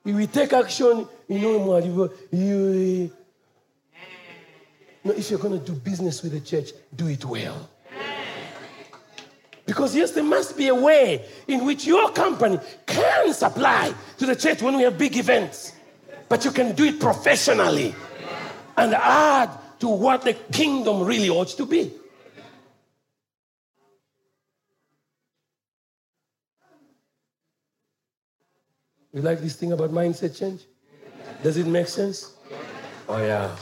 If 0.06 0.16
we 0.16 0.26
take 0.26 0.54
action, 0.54 1.06
you 1.28 1.38
know, 1.38 1.78
you, 2.32 3.12
no, 5.04 5.12
if 5.12 5.30
you're 5.30 5.38
going 5.38 5.60
to 5.60 5.66
do 5.66 5.74
business 5.74 6.22
with 6.22 6.32
the 6.32 6.40
church, 6.40 6.70
do 6.96 7.08
it 7.08 7.22
well. 7.26 7.68
Because, 9.64 9.94
yes, 9.94 10.10
there 10.10 10.24
must 10.24 10.56
be 10.56 10.68
a 10.68 10.74
way 10.74 11.24
in 11.46 11.64
which 11.64 11.86
your 11.86 12.10
company 12.12 12.58
can 12.86 13.32
supply 13.32 13.94
to 14.18 14.26
the 14.26 14.34
church 14.34 14.60
when 14.60 14.76
we 14.76 14.82
have 14.82 14.98
big 14.98 15.16
events. 15.16 15.72
But 16.28 16.44
you 16.44 16.50
can 16.50 16.74
do 16.74 16.84
it 16.84 16.98
professionally 16.98 17.94
and 18.76 18.94
add 18.94 19.50
to 19.80 19.88
what 19.88 20.22
the 20.22 20.34
kingdom 20.34 21.04
really 21.04 21.28
ought 21.28 21.48
to 21.48 21.66
be. 21.66 21.92
You 29.12 29.20
like 29.20 29.40
this 29.40 29.56
thing 29.56 29.72
about 29.72 29.90
mindset 29.90 30.38
change? 30.38 30.62
Does 31.42 31.58
it 31.58 31.66
make 31.66 31.86
sense? 31.86 32.34
Oh, 33.08 33.18
yeah. 33.18 33.54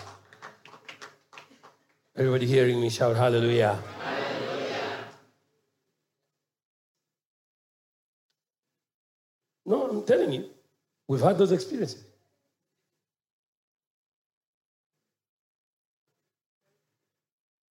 Everybody 2.16 2.46
hearing 2.46 2.80
me 2.80 2.88
shout 2.88 3.16
hallelujah. 3.16 3.78
No, 9.66 9.88
I'm 9.88 9.99
telling 10.10 10.32
you, 10.32 10.44
we've 11.06 11.20
had 11.20 11.38
those 11.38 11.52
experiences. 11.52 12.04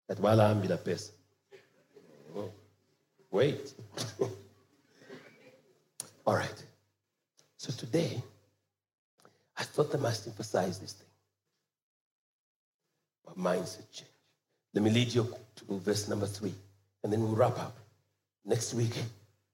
That 0.07 0.19
while 0.19 0.39
I'm 0.39 0.65
the 0.65 0.77
person. 0.77 1.13
Oh, 2.35 2.49
wait. 3.29 3.73
All 6.25 6.35
right. 6.35 6.63
So 7.57 7.73
today, 7.73 8.23
I 9.57 9.63
thought 9.63 9.93
I 9.93 9.97
must 9.97 10.25
emphasize 10.25 10.79
this 10.79 10.93
thing. 10.93 11.07
But 13.25 13.37
mindset 13.37 13.91
change. 13.91 14.09
Let 14.73 14.83
me 14.85 14.91
lead 14.91 15.13
you 15.13 15.27
to 15.57 15.79
verse 15.79 16.07
number 16.07 16.27
three, 16.27 16.53
and 17.03 17.11
then 17.11 17.21
we'll 17.21 17.35
wrap 17.35 17.59
up. 17.59 17.75
Next 18.45 18.73
week, 18.73 18.95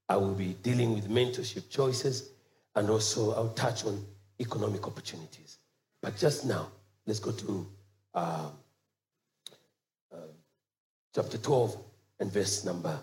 I 0.08 0.18
will 0.18 0.36
be 0.36 0.56
dealing 0.62 0.94
with 0.94 1.10
mentorship 1.10 1.68
choices, 1.70 2.30
and 2.76 2.90
also 2.90 3.34
I'll 3.34 3.50
touch 3.50 3.86
on 3.86 4.04
economic 4.40 4.88
opportunities. 4.88 5.58
But 6.02 6.18
just 6.18 6.46
now, 6.46 6.70
let's 7.06 7.20
go 7.20 7.32
to 7.32 7.68
uh, 8.14 8.50
uh, 10.14 10.18
chapter 11.14 11.38
12 11.38 11.78
and 12.20 12.32
verse 12.32 12.66
number 12.66 13.00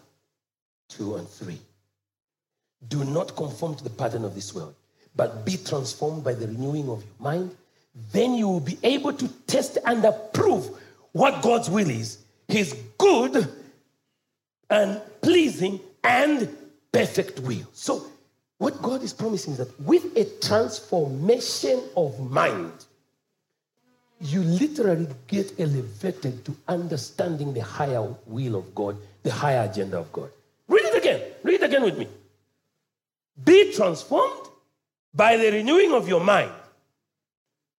2 0.90 1.16
and 1.16 1.28
3. 1.28 1.58
Do 2.88 3.04
not 3.04 3.34
conform 3.36 3.74
to 3.76 3.84
the 3.84 3.90
pattern 3.90 4.24
of 4.24 4.34
this 4.34 4.54
world 4.54 4.74
but 5.14 5.44
be 5.44 5.56
transformed 5.56 6.24
by 6.24 6.34
the 6.34 6.46
renewing 6.46 6.88
of 6.88 7.02
your 7.02 7.14
mind. 7.18 7.54
Then 8.12 8.34
you 8.34 8.48
will 8.48 8.60
be 8.60 8.78
able 8.82 9.12
to 9.12 9.28
test 9.46 9.78
and 9.84 10.04
approve 10.04 10.70
what 11.12 11.42
God's 11.42 11.68
will 11.68 11.90
is 11.90 12.18
His 12.48 12.74
good 12.98 13.52
and 14.70 15.00
pleasing 15.20 15.80
and 16.02 16.48
perfect 16.90 17.40
will. 17.40 17.66
So, 17.72 18.06
what 18.62 18.80
God 18.80 19.02
is 19.02 19.12
promising 19.12 19.54
is 19.54 19.58
that 19.58 19.80
with 19.80 20.16
a 20.16 20.24
transformation 20.40 21.82
of 21.96 22.30
mind, 22.30 22.72
you 24.20 24.40
literally 24.40 25.08
get 25.26 25.58
elevated 25.58 26.44
to 26.44 26.54
understanding 26.68 27.54
the 27.54 27.60
higher 27.60 28.14
will 28.24 28.54
of 28.54 28.72
God, 28.72 28.96
the 29.24 29.32
higher 29.32 29.68
agenda 29.68 29.98
of 29.98 30.12
God. 30.12 30.30
Read 30.68 30.84
it 30.84 30.96
again. 30.96 31.22
Read 31.42 31.54
it 31.54 31.64
again 31.64 31.82
with 31.82 31.98
me. 31.98 32.06
Be 33.44 33.72
transformed 33.72 34.46
by 35.12 35.36
the 35.36 35.50
renewing 35.50 35.92
of 35.92 36.06
your 36.06 36.22
mind. 36.22 36.52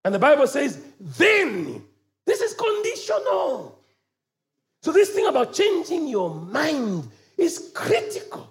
And 0.04 0.14
the 0.14 0.20
Bible 0.20 0.48
says, 0.48 0.84
then, 1.00 1.82
this 2.26 2.42
is 2.42 2.54
conditional. 2.56 3.80
So, 4.82 4.92
this 4.92 5.12
thing 5.12 5.28
about 5.28 5.54
changing 5.54 6.10
your 6.10 6.30
mind 6.30 7.10
is 7.38 7.72
critical. 7.74 8.50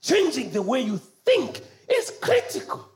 Changing 0.00 0.50
the 0.50 0.62
way 0.62 0.80
you 0.80 0.98
think 1.24 1.60
is 1.88 2.12
critical. 2.20 2.88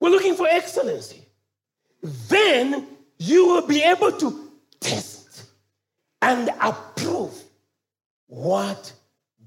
We're 0.00 0.10
looking 0.10 0.34
for 0.34 0.46
excellency. 0.46 1.24
Then 2.02 2.86
you 3.18 3.46
will 3.46 3.66
be 3.66 3.82
able 3.82 4.12
to 4.12 4.50
test 4.78 5.46
and 6.20 6.50
approve 6.60 7.32
what 8.26 8.92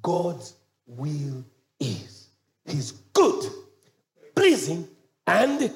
God's 0.02 0.56
will 0.88 1.46
is 1.80 2.30
His 2.66 2.92
good, 3.14 3.52
pleasing, 4.36 4.88
and 5.28 5.72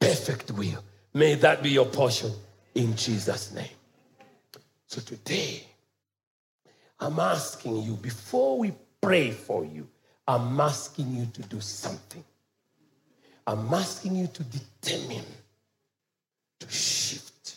perfect 0.00 0.52
will. 0.52 0.82
May 1.12 1.34
that 1.34 1.62
be 1.62 1.70
your 1.70 1.86
portion 1.86 2.32
in 2.74 2.96
Jesus' 2.96 3.52
name. 3.52 3.68
So 4.94 5.00
today, 5.00 5.66
I'm 7.00 7.18
asking 7.18 7.82
you, 7.82 7.94
before 7.94 8.56
we 8.60 8.72
pray 9.00 9.32
for 9.32 9.64
you, 9.64 9.88
I'm 10.28 10.60
asking 10.60 11.16
you 11.16 11.26
to 11.32 11.42
do 11.42 11.60
something. 11.60 12.22
I'm 13.44 13.74
asking 13.74 14.14
you 14.14 14.28
to 14.28 14.44
determine, 14.44 15.24
to 16.60 16.70
shift 16.70 17.56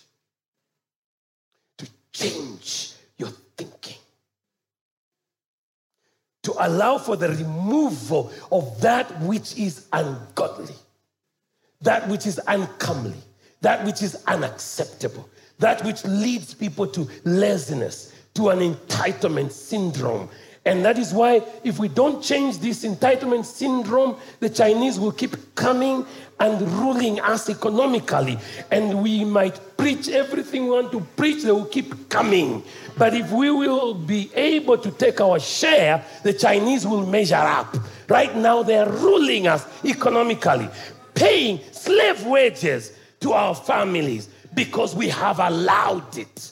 to 1.77 1.87
change 2.11 2.93
your 3.19 3.29
thinking. 3.55 3.97
To 6.41 6.55
allow 6.57 6.97
for 6.97 7.17
the 7.17 7.29
removal 7.29 8.31
of 8.51 8.81
that 8.81 9.21
which 9.21 9.55
is 9.59 9.85
ungodly, 9.93 10.73
that 11.81 12.09
which 12.09 12.25
is 12.25 12.41
uncomely, 12.47 13.21
that 13.61 13.85
which 13.85 14.01
is 14.01 14.23
unacceptable, 14.25 15.29
that 15.59 15.83
which 15.83 16.03
leads 16.05 16.53
people 16.53 16.87
to 16.87 17.07
laziness, 17.23 18.13
to 18.35 18.49
an 18.49 18.59
entitlement 18.59 19.51
syndrome. 19.51 20.29
And 20.65 20.83
that 20.83 20.99
is 20.99 21.13
why, 21.13 21.43
if 21.63 21.79
we 21.79 21.87
don't 21.87 22.21
change 22.21 22.57
this 22.57 22.83
entitlement 22.83 23.45
syndrome, 23.45 24.17
the 24.41 24.49
Chinese 24.49 24.99
will 24.99 25.13
keep 25.13 25.55
coming 25.55 26.05
and 26.41 26.61
ruling 26.73 27.21
us 27.21 27.49
economically. 27.49 28.37
And 28.69 29.01
we 29.01 29.23
might 29.23 29.59
preach 29.77 30.09
everything 30.09 30.65
we 30.65 30.71
want 30.71 30.91
to 30.91 30.99
preach, 31.15 31.43
they 31.43 31.53
will 31.53 31.65
keep 31.65 32.09
coming. 32.09 32.63
But 32.97 33.13
if 33.13 33.31
we 33.31 33.49
will 33.49 33.93
be 33.93 34.29
able 34.35 34.77
to 34.77 34.91
take 34.91 35.21
our 35.21 35.39
share, 35.39 36.03
the 36.23 36.33
Chinese 36.33 36.85
will 36.85 37.05
measure 37.05 37.35
up. 37.35 37.77
Right 38.09 38.35
now, 38.35 38.61
they 38.61 38.77
are 38.77 38.89
ruling 38.89 39.47
us 39.47 39.65
economically, 39.85 40.67
paying 41.15 41.61
slave 41.71 42.25
wages 42.25 42.91
to 43.21 43.31
our 43.31 43.55
families 43.55 44.27
because 44.57 44.95
we 44.95 45.07
have 45.09 45.39
allowed 45.39 46.17
it. 46.17 46.51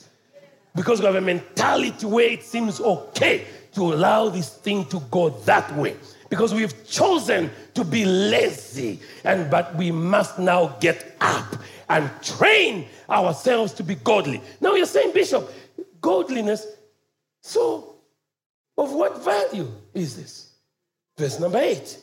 Because 0.76 1.00
we 1.00 1.08
have 1.08 1.16
a 1.16 1.22
mentality 1.22 2.06
where 2.06 2.30
it 2.30 2.44
seems 2.44 2.80
okay 2.80 3.46
to 3.74 3.82
allow 3.82 4.30
this 4.30 4.50
thing 4.50 4.86
to 4.86 5.00
go 5.10 5.32
that 5.46 5.76
way. 5.76 5.98
Because 6.30 6.54
we've 6.54 6.88
chosen 6.88 7.50
to 7.74 7.84
be 7.84 8.06
lazy, 8.06 9.00
and 9.24 9.50
but 9.50 9.74
we 9.76 9.90
must 9.92 10.38
now 10.38 10.68
get 10.80 11.18
up 11.20 11.56
and 11.90 12.12
train 12.22 12.88
ourselves 13.10 13.74
to 13.74 13.84
be 13.84 13.96
godly. 13.96 14.40
Now 14.62 14.76
you're 14.76 14.86
saying, 14.86 15.12
Bishop, 15.12 15.52
godliness. 16.00 16.68
So, 17.42 17.96
of 18.78 18.94
what 18.94 19.24
value 19.24 19.72
is 19.96 20.16
this? 20.16 20.52
Verse 21.18 21.40
number 21.40 21.58
eight. 21.58 21.98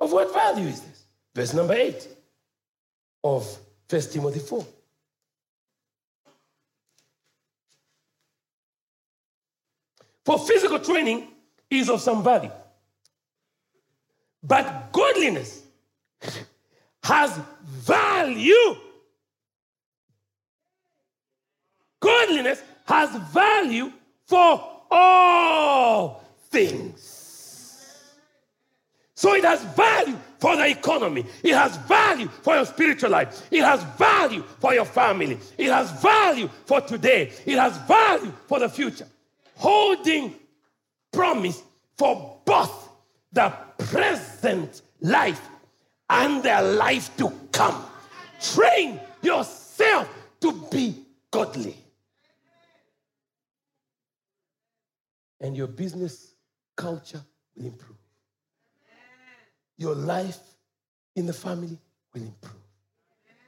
Of 0.00 0.12
what 0.12 0.32
value 0.32 0.66
is 0.66 0.80
this? 0.80 1.04
Verse 1.32 1.54
number 1.54 1.74
eight 1.74 2.08
of 3.22 3.58
First 3.88 4.12
Timothy 4.12 4.40
4. 4.40 4.66
For 10.24 10.38
physical 10.38 10.78
training 10.78 11.28
is 11.70 11.88
of 11.88 12.00
some 12.00 12.22
value. 12.22 12.50
But 14.42 14.92
godliness 14.92 15.62
has 17.02 17.38
value. 17.64 18.76
Godliness 22.00 22.62
has 22.86 23.14
value 23.32 23.92
for 24.26 24.82
all 24.90 26.22
things. 26.48 27.09
So 29.20 29.34
it 29.34 29.44
has 29.44 29.62
value 29.76 30.16
for 30.38 30.56
the 30.56 30.66
economy. 30.66 31.26
It 31.42 31.54
has 31.54 31.76
value 31.76 32.26
for 32.26 32.54
your 32.54 32.64
spiritual 32.64 33.10
life. 33.10 33.46
It 33.50 33.62
has 33.62 33.82
value 33.98 34.42
for 34.60 34.72
your 34.72 34.86
family. 34.86 35.38
It 35.58 35.70
has 35.70 35.90
value 36.00 36.48
for 36.64 36.80
today. 36.80 37.30
It 37.44 37.58
has 37.58 37.76
value 37.86 38.32
for 38.46 38.60
the 38.60 38.70
future. 38.70 39.06
Holding 39.56 40.36
promise 41.12 41.62
for 41.98 42.40
both 42.46 42.88
the 43.30 43.52
present 43.76 44.80
life 45.02 45.46
and 46.08 46.42
the 46.42 46.62
life 46.62 47.14
to 47.18 47.30
come. 47.52 47.84
Train 48.40 49.00
yourself 49.20 50.08
to 50.40 50.66
be 50.72 50.94
godly. 51.30 51.76
And 55.42 55.54
your 55.54 55.66
business 55.66 56.32
culture 56.74 57.20
will 57.54 57.66
improve. 57.66 57.99
Your 59.80 59.94
life 59.94 60.38
in 61.16 61.24
the 61.24 61.32
family 61.32 61.78
will 62.12 62.20
improve. 62.20 62.52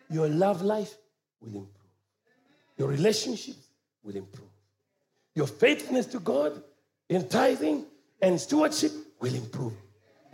Your 0.08 0.28
love 0.28 0.62
life 0.62 0.96
will 1.42 1.48
improve. 1.48 1.68
Your 2.78 2.88
relationships 2.88 3.68
will 4.02 4.16
improve. 4.16 4.48
Your 5.34 5.46
faithfulness 5.46 6.06
to 6.06 6.20
God 6.20 6.62
in 7.10 7.28
tithing 7.28 7.84
and 8.22 8.40
stewardship 8.40 8.92
will 9.20 9.34
improve. 9.34 9.74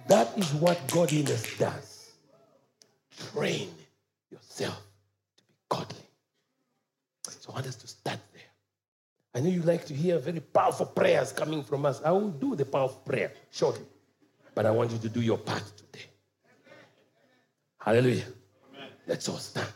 That 0.07 0.39
is 0.39 0.55
what 0.55 0.81
godliness 0.87 1.59
does. 1.59 2.13
Train 3.33 3.69
yourself 4.31 4.81
to 5.37 5.43
be 5.49 5.55
godly. 5.69 6.07
So 7.25 7.51
I 7.51 7.55
want 7.55 7.67
us 7.67 7.75
to 7.75 7.89
start 7.89 8.21
there. 8.33 8.43
I 9.35 9.41
know 9.41 9.51
you 9.51 9.63
like 9.63 9.85
to 9.87 9.95
hear 9.95 10.21
very 10.21 10.41
powerful 10.41 10.87
prayers 10.87 11.33
coming 11.33 11.65
from 11.65 11.85
us. 11.85 12.01
I 12.05 12.13
will 12.13 12.31
do 12.31 12.55
the 12.55 12.65
powerful 12.65 13.03
prayer 13.05 13.33
shortly. 13.51 13.85
But 14.59 14.67
I 14.67 14.73
want 14.73 14.91
you 14.91 14.99
to 14.99 15.09
do 15.09 15.21
your 15.21 15.39
part 15.39 15.63
today. 15.77 16.07
Hallelujah. 17.79 18.25
Amen. 18.75 18.89
Let's 19.07 19.29
all 19.29 19.37
stand. 19.37 19.69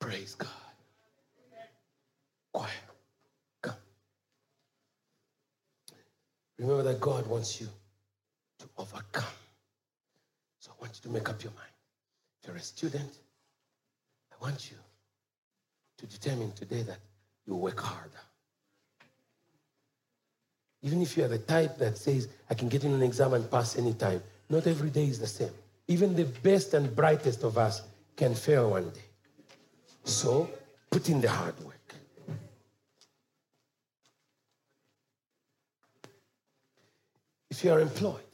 Praise 0.00 0.34
God. 0.34 0.48
Come. 3.60 3.74
Remember 6.58 6.82
that 6.84 7.02
God 7.02 7.26
wants 7.26 7.60
you 7.60 7.68
to 8.60 8.66
overcome. 8.78 9.24
So 10.60 10.70
I 10.70 10.80
want 10.80 10.94
you 10.96 11.02
to 11.02 11.10
make 11.10 11.28
up 11.28 11.42
your 11.44 11.52
mind. 11.52 11.77
A 12.58 12.60
student, 12.60 13.12
I 14.32 14.44
want 14.44 14.68
you 14.68 14.76
to 15.98 16.06
determine 16.06 16.50
today 16.52 16.82
that 16.82 16.98
you 17.46 17.54
work 17.54 17.78
harder. 17.78 18.24
Even 20.82 21.00
if 21.00 21.16
you 21.16 21.24
are 21.24 21.28
the 21.28 21.38
type 21.38 21.78
that 21.78 21.96
says, 21.96 22.26
I 22.50 22.54
can 22.54 22.68
get 22.68 22.82
in 22.82 22.92
an 22.92 23.02
exam 23.02 23.34
and 23.34 23.48
pass 23.48 23.78
anytime, 23.78 24.20
not 24.50 24.66
every 24.66 24.90
day 24.90 25.04
is 25.04 25.20
the 25.20 25.26
same. 25.28 25.52
Even 25.86 26.16
the 26.16 26.24
best 26.24 26.74
and 26.74 26.94
brightest 26.96 27.44
of 27.44 27.58
us 27.58 27.82
can 28.16 28.34
fail 28.34 28.70
one 28.70 28.90
day. 28.90 29.08
So 30.02 30.50
put 30.90 31.08
in 31.08 31.20
the 31.20 31.30
hard 31.30 31.54
work. 31.64 31.94
If 37.50 37.62
you 37.62 37.70
are 37.70 37.78
employed, 37.80 38.30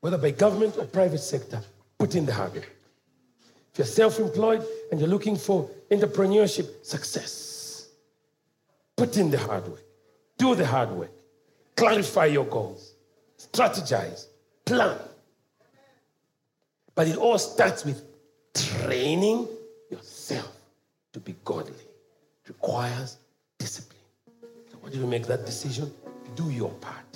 whether 0.00 0.18
by 0.18 0.30
government 0.30 0.76
or 0.78 0.84
private 0.84 1.18
sector, 1.18 1.60
put 1.98 2.14
in 2.14 2.26
the 2.26 2.32
hard 2.32 2.54
work. 2.54 2.68
If 3.72 3.78
you're 3.78 3.86
self 3.86 4.18
employed 4.18 4.64
and 4.90 5.00
you're 5.00 5.08
looking 5.08 5.36
for 5.36 5.70
entrepreneurship 5.90 6.84
success, 6.84 7.88
put 8.96 9.16
in 9.16 9.30
the 9.30 9.38
hard 9.38 9.66
work. 9.66 9.82
Do 10.36 10.54
the 10.54 10.66
hard 10.66 10.90
work. 10.90 11.10
Clarify 11.76 12.26
your 12.26 12.44
goals. 12.44 12.94
Strategize. 13.38 14.26
Plan. 14.66 14.98
But 16.94 17.08
it 17.08 17.16
all 17.16 17.38
starts 17.38 17.84
with 17.84 18.02
training 18.54 19.48
yourself 19.90 20.54
to 21.14 21.20
be 21.20 21.34
godly. 21.44 21.72
It 21.72 22.48
requires 22.48 23.16
discipline. 23.58 23.98
So, 24.70 24.76
when 24.82 24.92
you 24.92 25.06
make 25.06 25.26
that 25.26 25.46
decision, 25.46 25.90
do 26.36 26.50
your 26.50 26.70
part. 26.72 27.11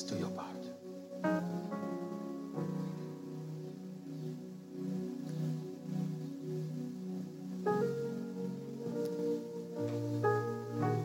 Just 0.00 0.14
do 0.14 0.18
your 0.18 0.30
part. 0.30 0.48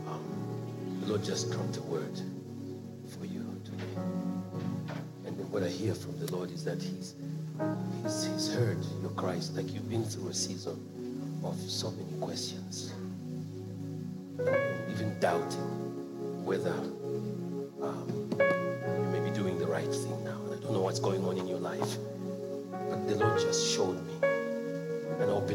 Um, 0.07 0.23
Lord, 1.07 1.25
just 1.25 1.51
dropped 1.51 1.75
a 1.75 1.81
word 1.81 2.21
for 3.19 3.25
you 3.25 3.43
today. 3.65 3.83
And 5.25 5.51
what 5.51 5.63
I 5.63 5.67
hear 5.67 5.93
from 5.93 6.17
the 6.17 6.33
Lord 6.33 6.49
is 6.51 6.63
that 6.63 6.81
He's 6.81 7.15
He's, 8.03 8.27
he's 8.27 8.53
heard 8.53 8.77
your 9.01 9.11
cries, 9.11 9.51
like 9.57 9.73
you've 9.73 9.89
been 9.89 10.05
through 10.05 10.29
a 10.29 10.33
season 10.33 10.79
of 11.43 11.59
so 11.59 11.91
many 11.91 12.17
questions, 12.21 12.93
even 14.89 15.19
doubting 15.19 16.45
whether 16.45 16.73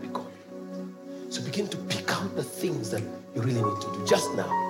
be 0.00 0.08
godly. 0.08 0.32
So 1.28 1.42
begin 1.42 1.68
to 1.68 1.76
pick 1.76 2.10
out 2.10 2.34
the 2.34 2.42
things 2.42 2.90
that 2.90 3.02
you 3.34 3.42
really 3.42 3.62
need 3.62 3.80
to 3.82 3.92
do 3.92 4.06
just 4.06 4.34
now. 4.34 4.69